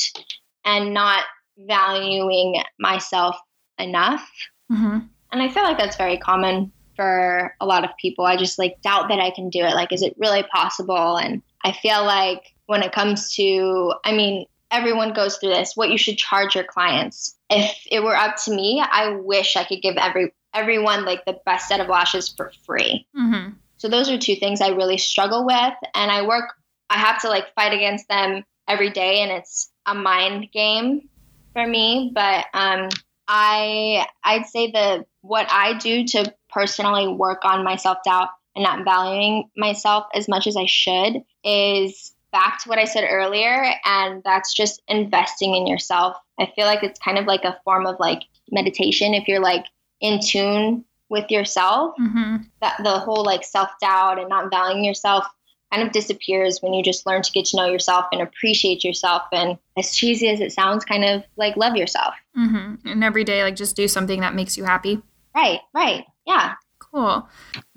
and 0.64 0.92
not 0.92 1.24
valuing 1.58 2.62
myself 2.78 3.36
enough. 3.78 4.28
Mm-hmm. 4.70 4.98
And 5.32 5.42
And 5.42 5.42
I 5.42 5.48
feel 5.48 5.62
like 5.62 5.78
that's 5.78 5.96
very 5.96 6.18
common 6.18 6.72
for 6.96 7.54
a 7.60 7.66
lot 7.66 7.84
of 7.84 7.96
people. 8.00 8.24
I 8.24 8.36
just 8.36 8.58
like 8.58 8.80
doubt 8.82 9.08
that 9.08 9.20
I 9.20 9.30
can 9.30 9.50
do 9.50 9.60
it. 9.60 9.74
Like, 9.74 9.92
is 9.92 10.02
it 10.02 10.16
really 10.18 10.42
possible? 10.42 11.16
And 11.16 11.42
I 11.62 11.72
feel 11.72 12.04
like 12.04 12.54
when 12.66 12.82
it 12.82 12.92
comes 12.92 13.34
to, 13.36 13.94
I 14.04 14.12
mean, 14.12 14.46
everyone 14.70 15.12
goes 15.12 15.36
through 15.36 15.50
this, 15.50 15.76
what 15.76 15.90
you 15.90 15.98
should 15.98 16.18
charge 16.18 16.54
your 16.54 16.64
clients. 16.64 17.36
If 17.50 17.86
it 17.90 18.02
were 18.02 18.16
up 18.16 18.36
to 18.44 18.54
me, 18.54 18.82
I 18.84 19.16
wish 19.16 19.56
I 19.56 19.64
could 19.64 19.82
give 19.82 19.96
every 19.96 20.32
everyone 20.54 21.04
like 21.04 21.24
the 21.26 21.38
best 21.44 21.68
set 21.68 21.80
of 21.80 21.88
lashes 21.88 22.28
for 22.28 22.50
free. 22.64 23.06
Mm-hmm. 23.16 23.50
So 23.76 23.88
those 23.88 24.08
are 24.08 24.18
two 24.18 24.36
things 24.36 24.60
I 24.60 24.68
really 24.68 24.98
struggle 24.98 25.44
with, 25.44 25.74
and 25.94 26.10
I 26.10 26.26
work. 26.26 26.54
I 26.88 26.98
have 26.98 27.20
to 27.22 27.28
like 27.28 27.54
fight 27.54 27.72
against 27.72 28.08
them 28.08 28.44
every 28.66 28.90
day, 28.90 29.20
and 29.20 29.30
it's 29.30 29.70
a 29.84 29.94
mind 29.94 30.50
game 30.52 31.08
for 31.52 31.66
me. 31.66 32.10
But 32.14 32.46
um, 32.54 32.88
I 33.28 34.06
I'd 34.24 34.46
say 34.46 34.70
the 34.70 35.04
what 35.20 35.46
I 35.50 35.78
do 35.78 36.04
to 36.04 36.34
personally 36.56 37.06
work 37.06 37.44
on 37.44 37.62
my 37.62 37.76
self 37.76 37.98
doubt 38.02 38.30
and 38.54 38.62
not 38.62 38.84
valuing 38.84 39.50
myself 39.58 40.06
as 40.14 40.26
much 40.26 40.46
as 40.46 40.56
I 40.56 40.64
should 40.64 41.22
is 41.44 42.14
back 42.32 42.62
to 42.62 42.68
what 42.70 42.78
I 42.78 42.84
said 42.84 43.06
earlier, 43.10 43.74
and 43.84 44.22
that's 44.24 44.54
just 44.54 44.80
investing 44.88 45.54
in 45.54 45.66
yourself. 45.66 46.16
I 46.40 46.50
feel 46.56 46.64
like 46.64 46.82
it's 46.82 46.98
kind 46.98 47.18
of 47.18 47.26
like 47.26 47.44
a 47.44 47.58
form 47.64 47.86
of 47.86 47.96
like 48.00 48.22
meditation 48.50 49.12
if 49.12 49.28
you're 49.28 49.40
like 49.40 49.66
in 50.00 50.18
tune 50.20 50.84
with 51.10 51.30
yourself. 51.30 51.94
Mm-hmm. 52.00 52.36
That 52.62 52.76
the 52.82 52.98
whole 53.00 53.22
like 53.22 53.44
self 53.44 53.68
doubt 53.80 54.18
and 54.18 54.30
not 54.30 54.50
valuing 54.50 54.82
yourself 54.82 55.26
kind 55.70 55.86
of 55.86 55.92
disappears 55.92 56.60
when 56.62 56.72
you 56.72 56.82
just 56.82 57.04
learn 57.04 57.20
to 57.20 57.32
get 57.32 57.44
to 57.46 57.56
know 57.58 57.66
yourself 57.66 58.06
and 58.12 58.22
appreciate 58.22 58.82
yourself 58.82 59.24
and 59.32 59.58
as 59.76 59.94
cheesy 59.94 60.28
as 60.30 60.40
it 60.40 60.52
sounds 60.52 60.84
kind 60.84 61.04
of 61.04 61.24
like 61.36 61.56
love 61.56 61.76
yourself 61.76 62.14
mm-hmm. 62.38 62.88
and 62.88 63.02
every 63.02 63.24
day 63.24 63.42
like 63.42 63.56
just 63.56 63.74
do 63.74 63.88
something 63.88 64.20
that 64.20 64.32
makes 64.32 64.56
you 64.56 64.62
happy 64.62 65.02
right 65.34 65.58
right 65.74 66.04
yeah 66.26 66.54
cool 66.78 67.28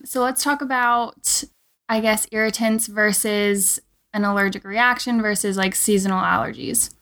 so 0.03 0.21
let's 0.21 0.43
talk 0.43 0.62
about 0.62 1.43
i 1.88 1.99
guess 1.99 2.27
irritants 2.31 2.88
versus 2.88 3.79
an 4.13 4.25
allergic 4.25 4.63
reaction 4.63 5.21
versus 5.21 5.57
like 5.57 5.75
seasonal 5.75 6.21
allergies? 6.21 6.93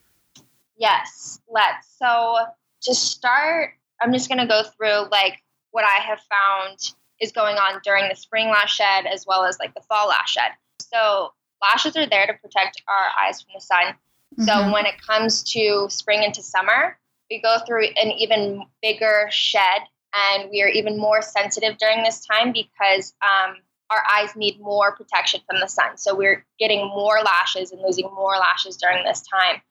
Yes, 0.77 1.39
let's. 1.49 1.87
So 1.97 2.37
to 2.81 2.95
start, 2.95 3.73
I'm 4.01 4.13
just 4.13 4.29
going 4.29 4.39
to 4.39 4.47
go 4.47 4.63
through 4.63 5.09
like 5.09 5.41
what 5.71 5.85
I 5.85 6.01
have 6.01 6.19
found 6.29 6.93
is 7.19 7.31
going 7.31 7.55
on 7.55 7.79
during 7.83 8.09
the 8.09 8.15
spring 8.15 8.47
lash 8.47 8.75
shed 8.75 9.05
as 9.05 9.25
well 9.25 9.45
as 9.45 9.57
like 9.59 9.73
the 9.73 9.81
fall 9.81 10.07
lash 10.09 10.33
shed. 10.33 10.51
So 10.79 11.33
lashes 11.61 11.95
are 11.97 12.07
there 12.07 12.27
to 12.27 12.33
protect 12.33 12.81
our 12.87 13.25
eyes 13.25 13.41
from 13.41 13.51
the 13.55 13.61
sun. 13.61 13.95
Mm-hmm. 14.39 14.43
So 14.43 14.73
when 14.73 14.85
it 14.85 15.01
comes 15.01 15.43
to 15.53 15.87
spring 15.89 16.23
into 16.23 16.43
summer, 16.43 16.97
we 17.29 17.41
go 17.41 17.57
through 17.65 17.85
an 18.01 18.11
even 18.11 18.63
bigger 18.81 19.27
shed 19.31 19.81
and 20.17 20.49
we 20.49 20.61
are 20.61 20.67
even 20.67 20.97
more 20.97 21.21
sensitive 21.21 21.77
during 21.77 22.03
this 22.03 22.25
time 22.25 22.51
because 22.51 23.13
um, 23.21 23.57
our 23.89 24.01
eyes 24.11 24.35
need 24.35 24.59
more 24.59 24.95
protection 24.95 25.41
from 25.49 25.59
the 25.59 25.67
sun. 25.67 25.97
So 25.97 26.15
we're 26.15 26.45
getting 26.59 26.87
more 26.87 27.19
lashes 27.23 27.71
and 27.71 27.81
losing 27.81 28.09
more 28.13 28.37
lashes 28.37 28.77
during 28.77 29.03
this 29.03 29.21
time. 29.21 29.61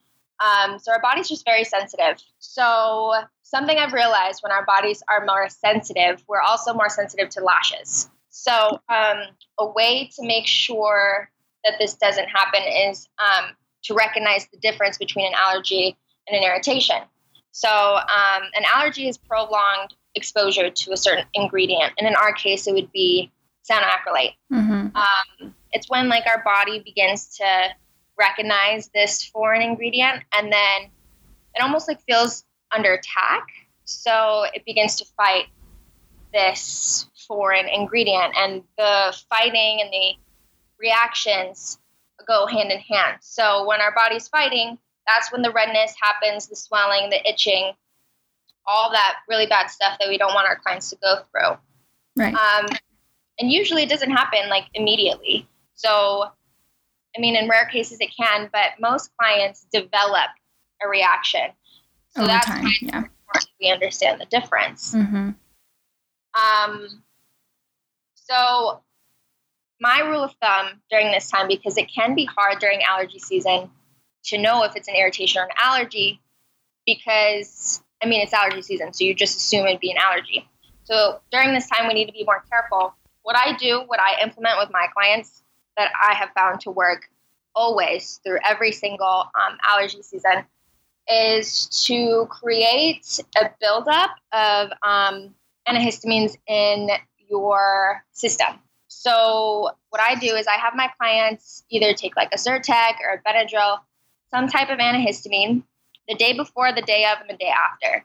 Um, 0.40 0.78
so 0.78 0.92
our 0.92 1.00
body's 1.00 1.28
just 1.28 1.44
very 1.44 1.64
sensitive. 1.64 2.22
So 2.38 3.14
something 3.42 3.76
I've 3.78 3.92
realized 3.92 4.42
when 4.42 4.52
our 4.52 4.64
bodies 4.64 5.02
are 5.08 5.24
more 5.24 5.48
sensitive, 5.48 6.22
we're 6.28 6.42
also 6.42 6.74
more 6.74 6.88
sensitive 6.88 7.30
to 7.30 7.40
lashes. 7.40 8.10
So 8.30 8.80
um, 8.88 9.18
a 9.58 9.66
way 9.66 10.10
to 10.16 10.26
make 10.26 10.46
sure 10.46 11.30
that 11.64 11.74
this 11.80 11.94
doesn't 11.94 12.28
happen 12.28 12.60
is 12.90 13.08
um, 13.18 13.52
to 13.84 13.94
recognize 13.94 14.46
the 14.52 14.58
difference 14.58 14.98
between 14.98 15.26
an 15.26 15.32
allergy 15.34 15.96
and 16.28 16.36
an 16.36 16.44
irritation. 16.44 16.96
So 17.52 17.68
um, 17.70 18.42
an 18.54 18.64
allergy 18.74 19.08
is 19.08 19.16
prolonged 19.16 19.94
exposure 20.16 20.70
to 20.70 20.92
a 20.92 20.96
certain 20.96 21.24
ingredient, 21.34 21.92
and 21.98 22.08
in 22.08 22.16
our 22.16 22.32
case, 22.32 22.66
it 22.66 22.74
would 22.74 22.90
be 22.90 23.30
cyanoacrylate. 23.70 24.34
Mm-hmm. 24.52 24.96
Um, 24.96 25.54
it's 25.72 25.88
when 25.88 26.08
like 26.08 26.24
our 26.26 26.42
body 26.42 26.80
begins 26.80 27.36
to 27.36 27.68
recognize 28.18 28.88
this 28.94 29.24
foreign 29.24 29.62
ingredient, 29.62 30.24
and 30.36 30.52
then 30.52 30.90
it 31.54 31.62
almost 31.62 31.86
like 31.86 32.00
feels 32.08 32.44
under 32.74 32.94
attack. 32.94 33.46
So 33.84 34.44
it 34.54 34.64
begins 34.64 34.96
to 34.96 35.04
fight 35.16 35.44
this 36.32 37.06
foreign 37.28 37.68
ingredient, 37.68 38.34
and 38.36 38.62
the 38.78 39.16
fighting 39.28 39.80
and 39.80 39.92
the 39.92 40.14
reactions 40.78 41.78
go 42.26 42.46
hand 42.46 42.70
in 42.70 42.78
hand. 42.80 43.18
So 43.20 43.66
when 43.66 43.80
our 43.80 43.94
body's 43.94 44.28
fighting, 44.28 44.78
that's 45.06 45.30
when 45.30 45.42
the 45.42 45.52
redness 45.52 45.94
happens, 46.00 46.48
the 46.48 46.56
swelling, 46.56 47.10
the 47.10 47.24
itching, 47.28 47.72
all 48.66 48.90
that 48.92 49.18
really 49.28 49.46
bad 49.46 49.68
stuff 49.68 49.98
that 50.00 50.08
we 50.08 50.18
don't 50.18 50.34
want 50.34 50.46
our 50.46 50.56
clients 50.56 50.90
to 50.90 50.96
go 51.02 51.16
through. 51.30 51.56
Right. 52.16 52.34
Um, 52.34 52.66
and 53.38 53.52
usually 53.52 53.82
it 53.82 53.88
doesn't 53.88 54.10
happen 54.10 54.48
like 54.48 54.64
immediately. 54.74 55.48
So, 55.74 56.24
I 57.16 57.20
mean, 57.20 57.36
in 57.36 57.48
rare 57.48 57.66
cases 57.66 57.98
it 58.00 58.10
can, 58.18 58.48
but 58.52 58.72
most 58.80 59.10
clients 59.18 59.66
develop 59.72 60.30
a 60.82 60.88
reaction. 60.88 61.50
So 62.10 62.22
Over 62.22 62.28
that's 62.28 62.46
time, 62.46 62.66
yeah. 62.80 63.04
we 63.60 63.70
understand 63.70 64.20
the 64.20 64.26
difference. 64.26 64.94
Mm-hmm. 64.94 65.30
Um, 66.36 67.02
so, 68.14 68.80
my 69.80 70.00
rule 70.00 70.24
of 70.24 70.34
thumb 70.40 70.80
during 70.90 71.12
this 71.12 71.30
time, 71.30 71.48
because 71.48 71.76
it 71.76 71.90
can 71.94 72.14
be 72.14 72.24
hard 72.24 72.58
during 72.58 72.82
allergy 72.82 73.18
season 73.18 73.70
to 74.24 74.38
know 74.38 74.64
if 74.64 74.74
it's 74.74 74.88
an 74.88 74.94
irritation 74.94 75.40
or 75.40 75.44
an 75.44 75.50
allergy, 75.60 76.20
because 76.86 77.82
I 78.02 78.06
mean, 78.06 78.20
it's 78.20 78.32
allergy 78.32 78.62
season, 78.62 78.92
so 78.92 79.04
you 79.04 79.14
just 79.14 79.36
assume 79.36 79.66
it'd 79.66 79.80
be 79.80 79.90
an 79.90 79.98
allergy. 79.98 80.48
So 80.84 81.20
during 81.32 81.52
this 81.52 81.68
time, 81.68 81.88
we 81.88 81.94
need 81.94 82.06
to 82.06 82.12
be 82.12 82.24
more 82.24 82.44
careful 82.50 82.94
what 83.26 83.36
I 83.36 83.56
do, 83.56 83.82
what 83.86 83.98
I 83.98 84.22
implement 84.22 84.56
with 84.58 84.70
my 84.70 84.86
clients 84.94 85.42
that 85.76 85.90
I 86.00 86.14
have 86.14 86.30
found 86.30 86.60
to 86.60 86.70
work 86.70 87.08
always 87.56 88.20
through 88.22 88.38
every 88.48 88.70
single 88.70 89.06
um, 89.34 89.58
allergy 89.66 90.00
season 90.02 90.44
is 91.10 91.66
to 91.86 92.26
create 92.30 93.18
a 93.36 93.50
buildup 93.60 94.10
of 94.32 94.70
um, 94.84 95.34
antihistamines 95.68 96.36
in 96.46 96.88
your 97.28 98.04
system. 98.12 98.60
So 98.86 99.70
what 99.90 100.00
I 100.00 100.14
do 100.14 100.36
is 100.36 100.46
I 100.46 100.58
have 100.60 100.74
my 100.76 100.88
clients 100.96 101.64
either 101.68 101.94
take 101.94 102.14
like 102.14 102.28
a 102.32 102.36
Zyrtec 102.36 102.94
or 103.02 103.14
a 103.14 103.22
Benadryl, 103.28 103.78
some 104.30 104.46
type 104.46 104.70
of 104.70 104.78
antihistamine, 104.78 105.64
the 106.08 106.14
day 106.14 106.32
before, 106.32 106.72
the 106.72 106.82
day 106.82 107.04
of, 107.04 107.20
and 107.20 107.30
the 107.30 107.36
day 107.36 107.50
after. 107.50 108.04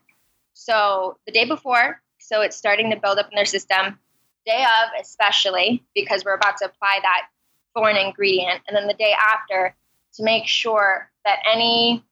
So 0.53 1.17
the 1.25 1.31
day 1.31 1.45
before, 1.45 2.01
so 2.19 2.41
it's 2.41 2.55
starting 2.55 2.89
to 2.91 2.97
build 2.97 3.17
up 3.17 3.29
in 3.31 3.35
their 3.35 3.45
system 3.45 3.97
day 4.45 4.63
of, 4.63 4.89
especially 4.99 5.83
because 5.93 6.25
we're 6.25 6.33
about 6.33 6.57
to 6.57 6.65
apply 6.65 6.99
that 7.01 7.27
foreign 7.73 7.97
ingredient, 7.97 8.61
and 8.67 8.75
then 8.75 8.87
the 8.87 8.93
day 8.93 9.13
after 9.13 9.75
to 10.15 10.23
make 10.23 10.47
sure 10.47 11.09
that 11.25 11.39
any 11.51 12.03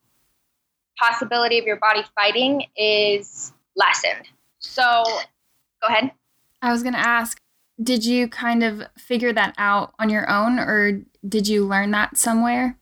possibility 0.98 1.58
of 1.58 1.66
your 1.66 1.78
body 1.78 2.04
fighting 2.16 2.66
is 2.78 3.52
lessened. 3.76 4.28
So, 4.60 5.04
go 5.82 5.88
ahead. 5.88 6.12
I 6.62 6.72
was 6.72 6.84
going 6.84 6.94
to 6.94 7.00
ask 7.00 7.40
did 7.82 8.04
you 8.06 8.28
kind 8.28 8.64
of 8.64 8.84
figure 8.98 9.32
that 9.32 9.56
out 9.58 9.94
on 10.00 10.10
your 10.10 10.30
own 10.30 10.60
or 10.60 11.02
did 11.28 11.48
you 11.48 11.66
learn 11.66 11.92
that 11.92 12.18
somewhere? 12.18 12.78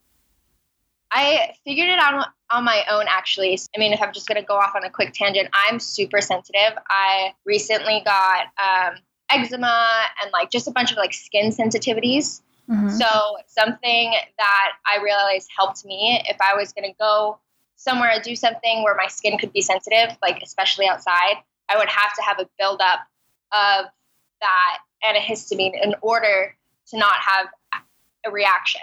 I 1.12 1.54
figured 1.64 1.90
it 1.90 2.00
out 2.00 2.28
on 2.52 2.64
my 2.64 2.84
own 2.90 3.06
actually. 3.08 3.58
I 3.76 3.80
mean, 3.80 3.94
if 3.94 4.02
I'm 4.02 4.14
just 4.14 4.28
going 4.28 4.40
to 4.40 4.46
go 4.46 4.56
off 4.56 4.76
on 4.76 4.84
a 4.84 4.90
quick 4.90 5.14
tangent, 5.14 5.50
I'm 5.54 5.80
super 5.80 6.22
sensitive. 6.22 6.78
I 6.90 7.34
recently 7.46 8.02
got 8.06 8.48
um, 8.58 8.96
eczema 9.30 10.06
and 10.22 10.32
like 10.32 10.52
just 10.52 10.68
a 10.68 10.72
bunch 10.72 10.92
of 10.92 10.98
like 10.98 11.14
skin 11.14 11.52
sensitivities. 11.52 12.42
Mm-hmm. 12.70 12.90
So 12.90 13.08
something 13.48 14.14
that 14.38 14.72
I 14.86 15.02
realized 15.02 15.50
helped 15.58 15.86
me 15.86 16.22
if 16.26 16.38
I 16.42 16.56
was 16.56 16.74
going 16.74 16.90
to 16.90 16.96
go 17.00 17.40
somewhere 17.78 18.12
to 18.16 18.22
do 18.22 18.36
something 18.36 18.84
where 18.84 18.96
my 18.96 19.08
skin 19.08 19.38
could 19.38 19.54
be 19.54 19.62
sensitive, 19.62 20.18
like 20.22 20.42
especially 20.44 20.88
outside, 20.88 21.36
I 21.70 21.78
would 21.78 21.90
have 21.90 22.14
to 22.16 22.22
have 22.24 22.40
a 22.40 22.50
buildup 22.60 23.00
of 23.52 23.86
that 24.42 24.80
antihistamine 25.06 25.82
in 25.82 25.96
order 26.02 26.56
to 26.88 26.98
not 26.98 27.16
have 27.16 27.48
a 28.26 28.32
reaction. 28.32 28.82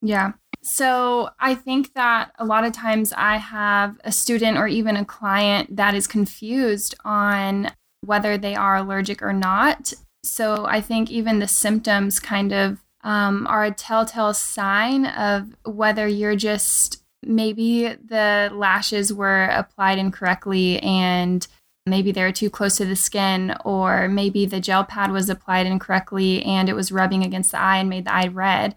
Yeah. 0.00 0.32
So 0.62 1.30
I 1.38 1.54
think 1.54 1.94
that 1.94 2.32
a 2.38 2.44
lot 2.44 2.64
of 2.64 2.72
times 2.72 3.12
I 3.16 3.36
have 3.36 3.98
a 4.04 4.12
student 4.12 4.58
or 4.58 4.66
even 4.66 4.96
a 4.96 5.04
client 5.04 5.76
that 5.76 5.94
is 5.94 6.06
confused 6.06 6.94
on 7.04 7.70
whether 8.04 8.36
they 8.36 8.54
are 8.54 8.76
allergic 8.76 9.22
or 9.22 9.32
not. 9.32 9.92
So 10.22 10.66
I 10.66 10.80
think 10.80 11.10
even 11.10 11.38
the 11.38 11.48
symptoms 11.48 12.20
kind 12.20 12.52
of 12.52 12.84
um, 13.02 13.46
are 13.46 13.64
a 13.64 13.70
telltale 13.70 14.34
sign 14.34 15.06
of 15.06 15.54
whether 15.64 16.06
you're 16.06 16.36
just 16.36 17.02
maybe 17.22 17.94
the 18.04 18.50
lashes 18.52 19.12
were 19.12 19.44
applied 19.44 19.98
incorrectly 19.98 20.80
and 20.80 21.46
maybe 21.86 22.12
they're 22.12 22.32
too 22.32 22.50
close 22.50 22.76
to 22.76 22.84
the 22.84 22.96
skin, 22.96 23.56
or 23.64 24.08
maybe 24.08 24.44
the 24.44 24.60
gel 24.60 24.84
pad 24.84 25.10
was 25.10 25.30
applied 25.30 25.66
incorrectly 25.66 26.42
and 26.42 26.68
it 26.68 26.74
was 26.74 26.92
rubbing 26.92 27.24
against 27.24 27.52
the 27.52 27.60
eye 27.60 27.78
and 27.78 27.88
made 27.88 28.04
the 28.04 28.12
eye 28.12 28.28
red. 28.28 28.74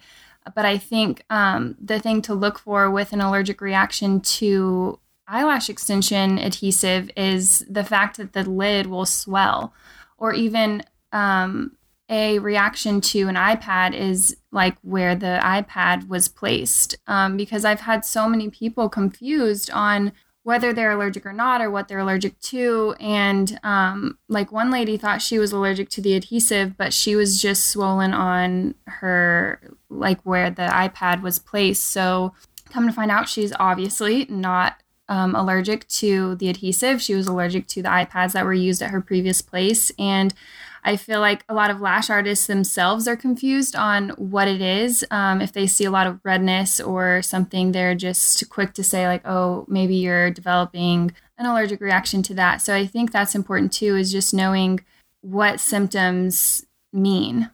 But 0.56 0.65
I 0.65 0.77
think 0.77 1.23
um, 1.30 1.75
the 1.80 1.99
thing 1.99 2.21
to 2.23 2.34
look 2.34 2.60
for 2.60 2.89
with 2.89 3.13
an 3.13 3.21
allergic 3.21 3.62
reaction 3.62 4.21
to 4.21 4.99
eyelash 5.27 5.69
extension 5.69 6.39
adhesive 6.39 7.10
is 7.15 7.65
the 7.69 7.84
fact 7.84 8.17
that 8.17 8.34
the 8.34 8.43
lid 8.43 8.88
will 8.88 9.06
swell, 9.06 9.73
or 10.17 10.34
even 10.34 10.84
um, 11.12 11.77
a 12.10 12.39
reaction 12.39 12.99
to 13.01 13.27
an 13.27 13.38
eye 13.38 13.56
pad 13.56 13.93
is 13.93 14.36
like 14.51 14.75
where 14.82 15.15
the 15.15 15.39
eye 15.45 15.62
pad 15.62 16.10
was 16.10 16.27
placed. 16.27 16.97
Um, 17.08 17.38
because 17.38 17.63
I've 17.63 17.82
had 17.82 18.04
so 18.04 18.27
many 18.27 18.49
people 18.49 18.89
confused 18.89 19.71
on 19.71 20.12
whether 20.43 20.73
they're 20.73 20.91
allergic 20.91 21.23
or 21.23 21.34
not, 21.34 21.62
or 21.62 21.69
what 21.69 21.88
they're 21.88 21.99
allergic 21.99 22.39
to. 22.39 22.95
And 22.99 23.60
um, 23.63 24.17
like 24.27 24.51
one 24.51 24.71
lady 24.71 24.97
thought 24.97 25.21
she 25.21 25.38
was 25.38 25.51
allergic 25.51 25.88
to 25.89 26.01
the 26.01 26.15
adhesive, 26.15 26.75
but 26.75 26.93
she 26.93 27.15
was 27.15 27.39
just 27.39 27.67
swollen 27.67 28.12
on 28.12 28.73
her, 28.88 29.62
like 29.91 30.21
where 30.21 30.49
the 30.49 30.75
eye 30.75 30.88
pad 30.88 31.21
was 31.21 31.39
placed. 31.39 31.84
So 31.86 32.34
come 32.69 32.88
to 32.88 32.93
find 32.93 33.12
out, 33.12 33.30
she's 33.30 33.54
obviously 33.60 34.25
not 34.30 34.82
um, 35.10 35.36
allergic 35.36 35.88
to 35.89 36.36
the 36.36 36.47
adhesive. 36.47 37.01
She 37.01 37.13
was 37.13 37.27
allergic 37.27 37.67
to 37.67 37.82
the 37.82 37.91
eye 37.91 38.06
pads 38.06 38.34
that 38.34 38.45
were 38.45 38.54
used 38.54 38.82
at 38.82 38.91
her 38.91 39.01
previous 39.01 39.41
place. 39.41 39.91
And 39.99 40.34
I 40.84 40.95
feel 40.95 41.19
like 41.19 41.43
a 41.47 41.54
lot 41.54 41.69
of 41.69 41.82
lash 41.82 42.10
artists 42.10 42.47
themselves 42.47 43.08
are 43.08 43.15
confused 43.15 43.75
on 43.75 44.10
what 44.12 44.47
it 44.47 44.62
is. 44.62 45.06
Um, 45.12 45.41
if 45.41 45.51
they 45.51 45.67
see 45.67 45.86
a 45.86 45.91
lot 45.91 46.08
of 46.08 46.19
redness 46.23 46.80
or 46.80 47.21
something, 47.21 47.71
they're 47.71 47.93
just 47.93 48.49
quick 48.49 48.73
to 48.73 48.84
say, 48.84 49.06
like, 49.06 49.21
oh, 49.27 49.65
maybe 49.67 49.95
you're 49.95 50.32
developing 50.32 51.12
an 51.38 51.45
allergic 51.45 51.82
reaction 51.82 52.23
to 52.23 52.34
that. 52.36 52.62
So 52.62 52.73
I 52.73 52.88
think 52.88 53.12
that's 53.12 53.36
important 53.36 53.73
too, 53.73 53.95
is 53.95 54.12
just 54.12 54.34
knowing 54.34 54.80
what 55.19 55.60
symptoms 55.60 56.65
mean. 56.93 57.51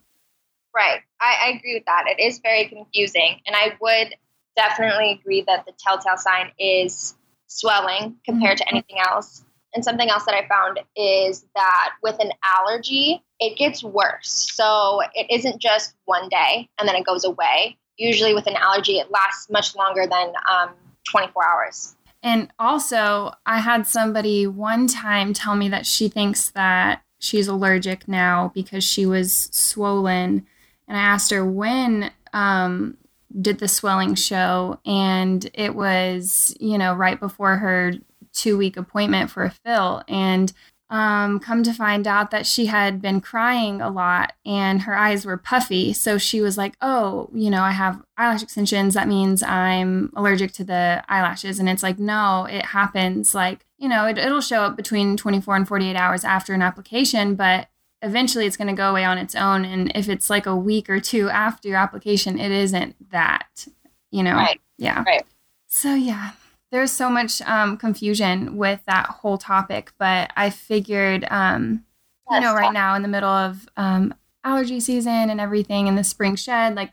Right. 0.73 1.01
I, 1.19 1.35
I 1.45 1.57
agree 1.57 1.75
with 1.75 1.85
that. 1.85 2.05
It 2.07 2.21
is 2.21 2.39
very 2.39 2.67
confusing. 2.67 3.41
And 3.45 3.55
I 3.55 3.73
would 3.81 4.15
definitely 4.55 5.11
agree 5.11 5.43
that 5.47 5.65
the 5.65 5.73
telltale 5.77 6.17
sign 6.17 6.51
is 6.59 7.15
swelling 7.47 8.17
compared 8.25 8.57
mm-hmm. 8.57 8.67
to 8.67 8.71
anything 8.71 8.97
else. 8.99 9.43
And 9.73 9.83
something 9.83 10.09
else 10.09 10.25
that 10.25 10.33
I 10.33 10.47
found 10.47 10.79
is 10.95 11.45
that 11.55 11.91
with 12.01 12.17
an 12.19 12.31
allergy, 12.43 13.21
it 13.39 13.57
gets 13.57 13.83
worse. 13.83 14.49
So 14.53 15.01
it 15.13 15.27
isn't 15.29 15.61
just 15.61 15.93
one 16.05 16.29
day 16.29 16.67
and 16.79 16.87
then 16.87 16.95
it 16.95 17.05
goes 17.05 17.25
away. 17.25 17.77
Usually 17.97 18.33
with 18.33 18.47
an 18.47 18.55
allergy, 18.55 18.97
it 18.97 19.11
lasts 19.11 19.49
much 19.49 19.75
longer 19.75 20.05
than 20.07 20.33
um, 20.51 20.69
24 21.11 21.47
hours. 21.47 21.95
And 22.23 22.51
also, 22.57 23.31
I 23.45 23.59
had 23.59 23.85
somebody 23.85 24.47
one 24.47 24.87
time 24.87 25.33
tell 25.33 25.55
me 25.55 25.69
that 25.69 25.85
she 25.85 26.07
thinks 26.09 26.49
that 26.51 27.03
she's 27.19 27.47
allergic 27.47 28.07
now 28.07 28.51
because 28.53 28.83
she 28.83 29.05
was 29.05 29.49
swollen. 29.51 30.45
And 30.87 30.97
I 30.97 31.01
asked 31.01 31.31
her 31.31 31.45
when 31.45 32.11
um, 32.33 32.97
did 33.39 33.59
the 33.59 33.67
swelling 33.67 34.15
show, 34.15 34.79
and 34.85 35.49
it 35.53 35.75
was, 35.75 36.55
you 36.59 36.77
know, 36.77 36.93
right 36.93 37.19
before 37.19 37.57
her 37.57 37.93
two 38.33 38.57
week 38.57 38.77
appointment 38.77 39.29
for 39.31 39.43
a 39.43 39.53
fill. 39.65 40.03
And 40.07 40.53
um, 40.89 41.39
come 41.39 41.63
to 41.63 41.73
find 41.73 42.07
out 42.07 42.31
that 42.31 42.45
she 42.45 42.67
had 42.67 43.01
been 43.01 43.19
crying 43.19 43.81
a 43.81 43.89
lot 43.89 44.33
and 44.45 44.83
her 44.83 44.95
eyes 44.95 45.25
were 45.25 45.35
puffy. 45.35 45.91
So 45.91 46.17
she 46.17 46.39
was 46.39 46.57
like, 46.57 46.75
Oh, 46.81 47.29
you 47.33 47.49
know, 47.49 47.61
I 47.61 47.71
have 47.71 48.01
eyelash 48.17 48.41
extensions. 48.41 48.93
That 48.93 49.07
means 49.07 49.43
I'm 49.43 50.13
allergic 50.15 50.53
to 50.53 50.63
the 50.63 51.03
eyelashes. 51.09 51.59
And 51.59 51.67
it's 51.67 51.83
like, 51.83 51.99
No, 51.99 52.45
it 52.49 52.67
happens 52.67 53.35
like, 53.35 53.65
you 53.77 53.89
know, 53.89 54.05
it, 54.05 54.17
it'll 54.17 54.39
show 54.39 54.61
up 54.61 54.77
between 54.77 55.17
24 55.17 55.57
and 55.57 55.67
48 55.67 55.95
hours 55.97 56.23
after 56.23 56.53
an 56.53 56.61
application, 56.61 57.35
but 57.35 57.67
eventually 58.01 58.45
it's 58.45 58.57
going 58.57 58.67
to 58.67 58.73
go 58.73 58.89
away 58.89 59.03
on 59.03 59.17
its 59.17 59.35
own. 59.35 59.65
And 59.65 59.91
if 59.95 60.09
it's 60.09 60.29
like 60.29 60.45
a 60.45 60.55
week 60.55 60.89
or 60.89 60.99
two 60.99 61.29
after 61.29 61.67
your 61.67 61.77
application, 61.77 62.39
it 62.39 62.51
isn't 62.51 62.95
that, 63.11 63.67
you 64.11 64.23
know? 64.23 64.35
Right. 64.35 64.61
Yeah. 64.77 65.03
Right. 65.03 65.23
So, 65.67 65.93
yeah 65.93 66.31
there's 66.71 66.91
so 66.91 67.09
much 67.09 67.41
um, 67.43 67.77
confusion 67.77 68.57
with 68.57 68.83
that 68.85 69.07
whole 69.07 69.37
topic, 69.37 69.91
but 69.97 70.31
I 70.35 70.49
figured, 70.49 71.25
um, 71.29 71.85
you 72.29 72.41
know, 72.41 72.53
right 72.53 72.73
now 72.73 72.95
in 72.95 73.03
the 73.03 73.07
middle 73.07 73.29
of 73.29 73.69
um, 73.77 74.13
allergy 74.43 74.79
season 74.79 75.29
and 75.29 75.39
everything 75.39 75.87
in 75.87 75.95
the 75.95 76.03
spring 76.03 76.35
shed, 76.35 76.75
like 76.75 76.91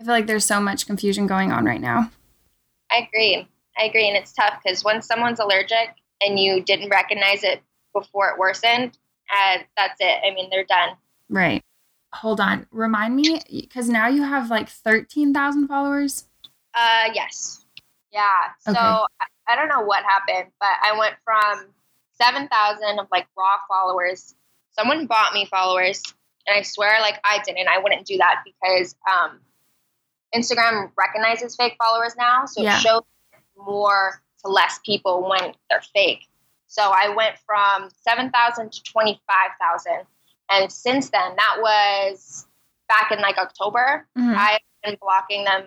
I 0.00 0.04
feel 0.04 0.12
like 0.12 0.26
there's 0.26 0.46
so 0.46 0.60
much 0.60 0.86
confusion 0.86 1.26
going 1.26 1.52
on 1.52 1.66
right 1.66 1.80
now. 1.80 2.10
I 2.90 3.06
agree. 3.08 3.46
I 3.78 3.84
agree. 3.84 4.08
And 4.08 4.16
it's 4.16 4.32
tough 4.32 4.58
because 4.62 4.82
when 4.82 5.02
someone's 5.02 5.38
allergic 5.38 5.94
and 6.22 6.38
you 6.38 6.62
didn't 6.62 6.88
recognize 6.88 7.44
it 7.44 7.62
before 7.92 8.30
it 8.30 8.38
worsened, 8.38 8.96
uh, 9.34 9.58
that's 9.76 9.96
it. 10.00 10.20
I 10.24 10.34
mean, 10.34 10.48
they're 10.50 10.64
done. 10.64 10.96
Right. 11.28 11.62
Hold 12.12 12.40
on. 12.40 12.66
Remind 12.70 13.16
me, 13.16 13.40
because 13.50 13.88
now 13.88 14.08
you 14.08 14.22
have 14.22 14.50
like 14.50 14.68
13,000 14.68 15.68
followers. 15.68 16.24
Uh, 16.74 17.10
yes. 17.14 17.64
Yeah. 18.12 18.22
So 18.60 18.72
okay. 18.72 18.80
I, 18.80 19.06
I 19.48 19.56
don't 19.56 19.68
know 19.68 19.82
what 19.82 20.04
happened, 20.04 20.50
but 20.58 20.70
I 20.82 20.98
went 20.98 21.14
from 21.24 21.66
7,000 22.20 22.98
of 22.98 23.06
like 23.12 23.26
raw 23.36 23.56
followers. 23.68 24.34
Someone 24.72 25.06
bought 25.06 25.32
me 25.32 25.46
followers, 25.46 26.02
and 26.46 26.58
I 26.58 26.62
swear, 26.62 27.00
like, 27.00 27.20
I 27.24 27.40
didn't. 27.44 27.68
I 27.68 27.78
wouldn't 27.78 28.06
do 28.06 28.16
that 28.18 28.42
because 28.44 28.94
um, 29.10 29.40
Instagram 30.34 30.90
recognizes 30.96 31.56
fake 31.56 31.76
followers 31.78 32.14
now. 32.16 32.46
So 32.46 32.62
yeah. 32.62 32.76
it 32.76 32.80
shows 32.80 33.02
more 33.56 34.22
to 34.44 34.50
less 34.50 34.80
people 34.84 35.28
when 35.28 35.52
they're 35.68 35.82
fake. 35.94 36.26
So 36.70 36.82
I 36.82 37.12
went 37.16 37.36
from 37.44 37.88
7,000 38.06 38.70
to 38.70 38.82
25,000. 38.84 39.92
And 40.52 40.70
since 40.70 41.10
then, 41.10 41.34
that 41.36 41.56
was 41.58 42.46
back 42.88 43.10
in 43.10 43.20
like 43.20 43.38
October. 43.38 44.06
Mm-hmm. 44.16 44.34
I've 44.38 44.60
been 44.84 44.96
blocking 45.00 45.42
them 45.42 45.64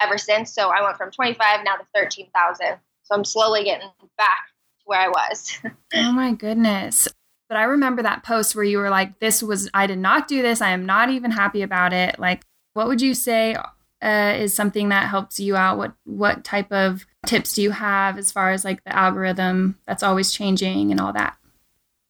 ever 0.00 0.18
since. 0.18 0.52
So 0.52 0.70
I 0.70 0.82
went 0.82 0.96
from 0.96 1.12
25 1.12 1.60
now 1.64 1.76
to 1.76 1.86
13,000. 1.94 2.76
So 3.04 3.14
I'm 3.14 3.24
slowly 3.24 3.62
getting 3.62 3.88
back 4.18 4.48
to 4.80 4.84
where 4.84 5.00
I 5.00 5.08
was. 5.08 5.58
oh 5.94 6.12
my 6.12 6.32
goodness. 6.32 7.06
But 7.48 7.58
I 7.58 7.62
remember 7.62 8.02
that 8.02 8.24
post 8.24 8.56
where 8.56 8.64
you 8.64 8.78
were 8.78 8.90
like, 8.90 9.20
this 9.20 9.44
was, 9.44 9.70
I 9.72 9.86
did 9.86 9.98
not 9.98 10.26
do 10.26 10.42
this. 10.42 10.60
I 10.60 10.70
am 10.70 10.86
not 10.86 11.08
even 11.10 11.30
happy 11.30 11.62
about 11.62 11.92
it. 11.92 12.18
Like, 12.18 12.42
what 12.74 12.88
would 12.88 13.00
you 13.00 13.14
say 13.14 13.54
uh, 14.02 14.34
is 14.36 14.52
something 14.52 14.88
that 14.88 15.08
helps 15.08 15.38
you 15.38 15.56
out? 15.56 15.78
What, 15.78 15.92
what 16.04 16.44
type 16.44 16.72
of 16.72 17.06
tips 17.24 17.54
do 17.54 17.62
you 17.62 17.70
have 17.70 18.18
as 18.18 18.32
far 18.32 18.50
as 18.50 18.64
like 18.64 18.82
the 18.84 18.94
algorithm 18.94 19.78
that's 19.86 20.02
always 20.02 20.32
changing 20.32 20.90
and 20.90 21.00
all 21.00 21.12
that? 21.12 21.36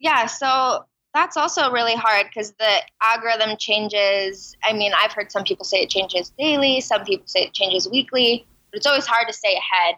Yeah. 0.01 0.27
So 0.27 0.85
that's 1.15 1.37
also 1.37 1.71
really 1.71 1.95
hard 1.95 2.27
because 2.27 2.53
the 2.53 2.77
algorithm 3.03 3.57
changes. 3.59 4.57
I 4.65 4.73
mean, 4.73 4.93
I've 4.99 5.13
heard 5.13 5.31
some 5.31 5.45
people 5.45 5.65
say 5.65 5.83
it 5.83 5.91
changes 5.91 6.33
daily, 6.39 6.81
some 6.81 7.05
people 7.05 7.27
say 7.27 7.43
it 7.43 7.53
changes 7.53 7.89
weekly, 7.89 8.47
but 8.71 8.79
it's 8.79 8.87
always 8.87 9.07
hard 9.07 9.27
to 9.29 9.33
stay 9.35 9.55
ahead. 9.55 9.97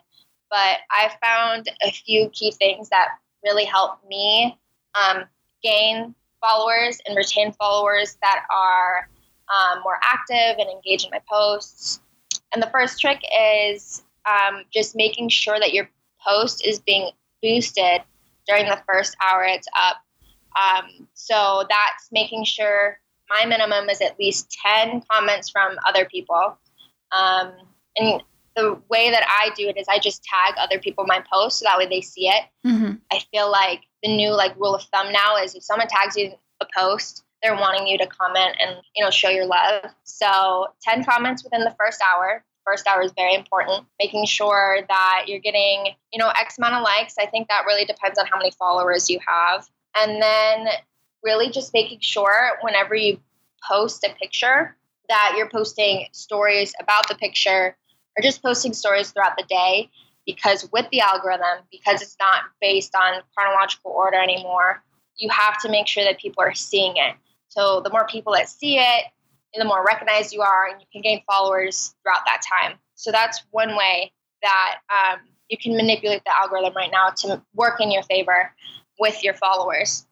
But 0.51 0.79
I 0.91 1.11
found 1.23 1.71
a 1.83 1.91
few 1.91 2.29
key 2.31 2.51
things 2.51 2.89
that 2.89 3.09
really 3.45 3.65
help 3.65 3.99
me 4.09 4.59
um, 4.95 5.25
gain 5.63 6.15
followers 6.41 6.99
and 7.07 7.17
retain 7.17 7.53
followers 7.53 8.17
that 8.21 8.45
are 8.51 9.09
um, 9.53 9.83
more 9.83 9.99
active 10.03 10.59
and 10.59 10.71
engage 10.71 11.05
in 11.05 11.11
my 11.11 11.21
posts. 11.31 12.01
And 12.53 12.63
the 12.63 12.71
first 12.71 13.01
trick 13.01 13.21
is 13.63 14.03
um, 14.29 14.63
just 14.73 14.95
making 14.95 15.29
sure 15.29 15.59
that 15.59 15.73
your 15.73 15.89
post 16.27 16.67
is 16.67 16.79
being 16.79 17.11
boosted 17.43 18.03
during 18.47 18.67
the 18.67 18.81
first 18.87 19.17
hour 19.23 19.45
it's 19.45 19.69
up 19.77 19.97
um, 20.57 21.09
so 21.15 21.65
that's 21.69 22.09
making 22.13 22.45
sure 22.45 22.99
my 23.29 23.45
minimum 23.47 23.89
is 23.89 24.01
at 24.01 24.19
least 24.19 24.57
10 24.65 25.03
comments 25.11 25.51
from 25.51 25.77
other 25.87 26.05
people. 26.05 26.59
Um, 27.13 27.53
and 27.97 28.23
the 28.57 28.81
way 28.89 29.11
that 29.11 29.27
I 29.29 29.51
do 29.57 29.69
it 29.69 29.77
is 29.77 29.87
I 29.89 29.99
just 29.99 30.23
tag 30.23 30.55
other 30.59 30.79
people 30.79 31.05
in 31.05 31.09
my 31.09 31.25
post 31.33 31.59
so 31.59 31.65
that 31.65 31.79
way 31.79 31.89
they 31.89 32.01
see 32.01 32.29
it. 32.29 32.45
Mm-hmm. 32.67 32.95
I 33.11 33.21
feel 33.33 33.51
like 33.51 33.83
the 34.03 34.15
new 34.15 34.31
like 34.31 34.57
rule 34.57 34.75
of 34.75 34.83
thumb 34.85 35.13
now 35.13 35.37
is 35.37 35.55
if 35.55 35.65
someone 35.65 35.89
tags 35.89 36.17
you 36.17 36.27
in 36.27 36.35
a 36.61 36.67
post, 36.77 37.25
they're 37.45 37.55
wanting 37.55 37.87
you 37.87 37.99
to 37.99 38.07
comment 38.07 38.57
and 38.59 38.79
you 38.97 39.05
know 39.05 39.11
show 39.11 39.29
your 39.29 39.47
love. 39.47 39.85
So 40.05 40.67
10 40.83 41.05
comments 41.05 41.45
within 41.45 41.61
the 41.61 41.75
first 41.79 42.01
hour. 42.03 42.43
First 42.65 42.87
hour 42.87 43.03
is 43.03 43.13
very 43.15 43.35
important. 43.35 43.87
Making 44.01 44.25
sure 44.25 44.79
that 44.89 45.25
you're 45.27 45.41
getting, 45.41 45.89
you 46.11 46.19
know, 46.19 46.31
X 46.41 46.57
amount 46.57 46.75
of 46.75 46.83
likes. 46.83 47.17
I 47.21 47.27
think 47.27 47.49
that 47.49 47.65
really 47.67 47.85
depends 47.85 48.19
on 48.19 48.27
how 48.27 48.39
many 48.39 48.53
followers 48.53 49.11
you 49.11 49.19
have. 49.27 49.69
And 49.95 50.23
then 50.23 50.69
really 51.23 51.51
just 51.51 51.75
making 51.75 51.99
sure 52.01 52.53
whenever 52.63 52.95
you 52.95 53.21
post 53.69 54.05
a 54.05 54.15
picture 54.15 54.77
that 55.11 55.35
you're 55.37 55.49
posting 55.49 56.07
stories 56.13 56.73
about 56.81 57.07
the 57.09 57.15
picture 57.15 57.77
or 58.17 58.23
just 58.23 58.43
posting 58.43 58.73
stories 58.73 59.11
throughout 59.11 59.37
the 59.37 59.45
day 59.45 59.91
because 60.27 60.69
with 60.73 60.87
the 60.91 61.01
algorithm 61.01 61.65
because 61.71 62.01
it's 62.01 62.17
not 62.19 62.43
based 62.61 62.95
on 62.95 63.23
chronological 63.37 63.91
order 63.91 64.19
anymore 64.19 64.83
you 65.17 65.29
have 65.31 65.61
to 65.61 65.71
make 65.71 65.87
sure 65.87 66.05
that 66.05 66.19
people 66.19 66.43
are 66.43 66.55
seeing 66.55 66.95
it 66.97 67.15
so 67.57 67.81
the 67.81 67.91
more 67.91 68.07
people 68.07 68.33
that 68.33 68.49
see 68.49 68.79
it 68.79 69.05
the 69.57 69.65
more 69.65 69.85
recognized 69.87 70.33
you 70.33 70.43
are 70.43 70.67
and 70.67 70.81
you 70.81 70.87
can 70.93 71.01
gain 71.01 71.23
followers 71.27 71.95
throughout 72.03 72.25
that 72.27 72.43
time 72.43 72.77
so 72.95 73.13
that's 73.13 73.45
one 73.51 73.77
way 73.77 74.13
that 74.43 74.79
um, 74.91 75.21
you 75.49 75.59
can 75.59 75.77
manipulate 75.77 76.23
the 76.25 76.37
algorithm 76.37 76.75
right 76.75 76.91
now 76.91 77.11
to 77.11 77.43
work 77.55 77.81
in 77.81 77.91
your 77.91 78.03
favor 78.05 78.53
with 78.99 79.23
your 79.25 79.35
followers. 79.35 80.07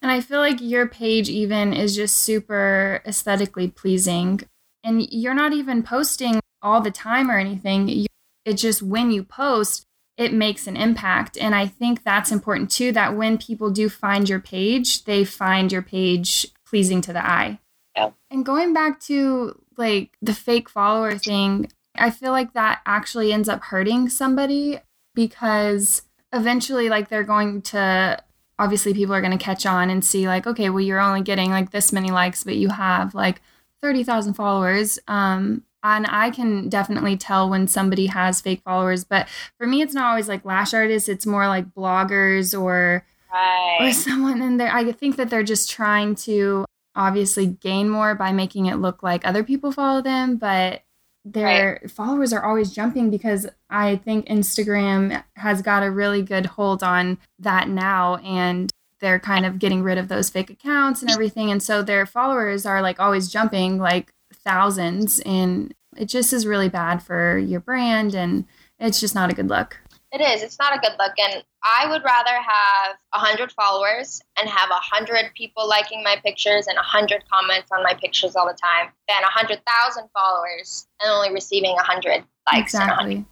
And 0.00 0.10
I 0.10 0.20
feel 0.20 0.40
like 0.40 0.60
your 0.60 0.86
page 0.88 1.28
even 1.28 1.72
is 1.72 1.94
just 1.94 2.16
super 2.16 3.02
aesthetically 3.06 3.68
pleasing. 3.68 4.40
And 4.84 5.06
you're 5.12 5.34
not 5.34 5.52
even 5.52 5.82
posting 5.82 6.40
all 6.60 6.80
the 6.80 6.90
time 6.90 7.30
or 7.30 7.38
anything. 7.38 8.06
It's 8.44 8.62
just 8.62 8.82
when 8.82 9.10
you 9.12 9.22
post, 9.22 9.86
it 10.16 10.32
makes 10.32 10.66
an 10.66 10.76
impact. 10.76 11.38
And 11.38 11.54
I 11.54 11.66
think 11.66 12.02
that's 12.02 12.32
important 12.32 12.70
too 12.70 12.92
that 12.92 13.16
when 13.16 13.38
people 13.38 13.70
do 13.70 13.88
find 13.88 14.28
your 14.28 14.40
page, 14.40 15.04
they 15.04 15.24
find 15.24 15.72
your 15.72 15.82
page 15.82 16.48
pleasing 16.66 17.00
to 17.02 17.12
the 17.12 17.26
eye. 17.26 17.58
Yeah. 17.96 18.10
And 18.30 18.44
going 18.44 18.72
back 18.72 19.00
to 19.02 19.58
like 19.76 20.16
the 20.20 20.34
fake 20.34 20.68
follower 20.68 21.16
thing, 21.18 21.70
I 21.94 22.10
feel 22.10 22.32
like 22.32 22.52
that 22.54 22.80
actually 22.86 23.32
ends 23.32 23.48
up 23.48 23.62
hurting 23.62 24.08
somebody 24.08 24.80
because 25.14 26.02
eventually 26.32 26.88
like 26.88 27.08
they're 27.08 27.22
going 27.22 27.62
to 27.62 28.22
obviously 28.58 28.94
people 28.94 29.14
are 29.14 29.20
going 29.20 29.36
to 29.36 29.44
catch 29.44 29.66
on 29.66 29.90
and 29.90 30.04
see 30.04 30.26
like 30.26 30.46
okay 30.46 30.70
well 30.70 30.80
you're 30.80 31.00
only 31.00 31.20
getting 31.20 31.50
like 31.50 31.70
this 31.70 31.92
many 31.92 32.10
likes 32.10 32.44
but 32.44 32.56
you 32.56 32.68
have 32.68 33.14
like 33.14 33.42
30,000 33.82 34.34
followers 34.34 34.98
um 35.08 35.62
and 35.82 36.06
I 36.08 36.30
can 36.30 36.68
definitely 36.68 37.16
tell 37.16 37.48
when 37.48 37.66
somebody 37.66 38.06
has 38.06 38.40
fake 38.40 38.62
followers 38.64 39.04
but 39.04 39.28
for 39.58 39.66
me 39.66 39.82
it's 39.82 39.94
not 39.94 40.06
always 40.06 40.28
like 40.28 40.44
lash 40.44 40.74
artists 40.74 41.08
it's 41.08 41.26
more 41.26 41.48
like 41.48 41.74
bloggers 41.74 42.58
or 42.58 43.04
right. 43.32 43.78
or 43.80 43.92
someone 43.92 44.42
in 44.42 44.56
there 44.56 44.72
I 44.72 44.90
think 44.92 45.16
that 45.16 45.30
they're 45.30 45.42
just 45.42 45.70
trying 45.70 46.14
to 46.16 46.64
obviously 46.94 47.46
gain 47.46 47.88
more 47.88 48.14
by 48.14 48.32
making 48.32 48.66
it 48.66 48.76
look 48.76 49.02
like 49.02 49.26
other 49.26 49.44
people 49.44 49.72
follow 49.72 50.02
them 50.02 50.36
but 50.36 50.82
their 51.24 51.78
right. 51.80 51.90
followers 51.90 52.32
are 52.32 52.44
always 52.44 52.72
jumping 52.72 53.08
because 53.08 53.46
I 53.70 53.96
think 53.96 54.26
Instagram 54.26 55.22
has 55.36 55.62
got 55.62 55.84
a 55.84 55.90
really 55.90 56.22
good 56.22 56.46
hold 56.46 56.82
on 56.82 57.18
that 57.38 57.68
now 57.68 58.16
and 58.16 58.70
they're 58.98 59.20
kind 59.20 59.46
of 59.46 59.58
getting 59.58 59.82
rid 59.82 59.98
of 59.98 60.08
those 60.08 60.30
fake 60.30 60.50
accounts 60.50 61.00
and 61.00 61.10
everything 61.10 61.50
and 61.50 61.62
so 61.62 61.82
their 61.82 62.06
followers 62.06 62.66
are 62.66 62.82
like 62.82 63.00
always 63.00 63.28
jumping 63.28 63.78
like 63.78 64.12
thousands 64.44 65.20
and 65.20 65.74
it 65.96 66.06
just 66.06 66.32
is 66.32 66.46
really 66.46 66.68
bad 66.68 67.02
for 67.02 67.38
your 67.38 67.60
brand 67.60 68.14
and 68.14 68.46
it's 68.78 69.00
just 69.00 69.14
not 69.14 69.30
a 69.30 69.34
good 69.34 69.48
look. 69.48 69.78
It 70.12 70.20
is. 70.20 70.42
It's 70.42 70.58
not 70.58 70.76
a 70.76 70.78
good 70.78 70.92
look. 70.98 71.12
And 71.18 71.42
I 71.64 71.88
would 71.88 72.04
rather 72.04 72.34
have 72.34 72.96
100 73.14 73.50
followers 73.52 74.20
and 74.38 74.48
have 74.48 74.68
100 74.68 75.32
people 75.34 75.66
liking 75.66 76.02
my 76.02 76.16
pictures 76.22 76.66
and 76.66 76.76
100 76.76 77.24
comments 77.32 77.70
on 77.72 77.82
my 77.82 77.94
pictures 77.94 78.36
all 78.36 78.46
the 78.46 78.52
time 78.52 78.92
than 79.08 79.22
100,000 79.22 80.08
followers 80.12 80.86
and 81.00 81.10
only 81.10 81.32
receiving 81.32 81.72
100 81.72 82.24
likes. 82.52 82.74
Exactly. 82.74 83.24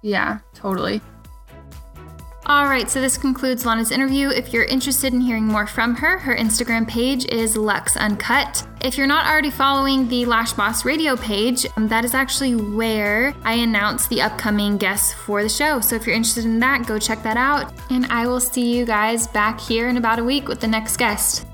Yeah, 0.00 0.38
totally. 0.54 1.02
All 2.44 2.64
right, 2.66 2.90
so 2.90 3.00
this 3.00 3.16
concludes 3.16 3.64
Lana's 3.64 3.92
interview. 3.92 4.28
If 4.28 4.52
you're 4.52 4.64
interested 4.64 5.12
in 5.12 5.20
hearing 5.20 5.46
more 5.46 5.64
from 5.64 5.94
her, 5.94 6.18
her 6.18 6.34
Instagram 6.34 6.88
page 6.88 7.24
is 7.26 7.56
Lux 7.56 7.96
Uncut. 7.96 8.66
If 8.80 8.98
you're 8.98 9.06
not 9.06 9.26
already 9.26 9.50
following 9.50 10.08
the 10.08 10.26
Lash 10.26 10.52
Boss 10.52 10.84
radio 10.84 11.14
page, 11.16 11.64
um, 11.76 11.86
that 11.86 12.04
is 12.04 12.14
actually 12.14 12.56
where 12.56 13.32
I 13.44 13.54
announce 13.54 14.08
the 14.08 14.22
upcoming 14.22 14.76
guests 14.76 15.12
for 15.12 15.44
the 15.44 15.48
show. 15.48 15.80
So 15.80 15.94
if 15.94 16.04
you're 16.04 16.16
interested 16.16 16.44
in 16.44 16.58
that, 16.58 16.84
go 16.84 16.98
check 16.98 17.22
that 17.22 17.36
out. 17.36 17.72
And 17.90 18.06
I 18.06 18.26
will 18.26 18.40
see 18.40 18.76
you 18.76 18.84
guys 18.84 19.28
back 19.28 19.60
here 19.60 19.88
in 19.88 19.96
about 19.96 20.18
a 20.18 20.24
week 20.24 20.48
with 20.48 20.58
the 20.58 20.66
next 20.66 20.96
guest. 20.96 21.46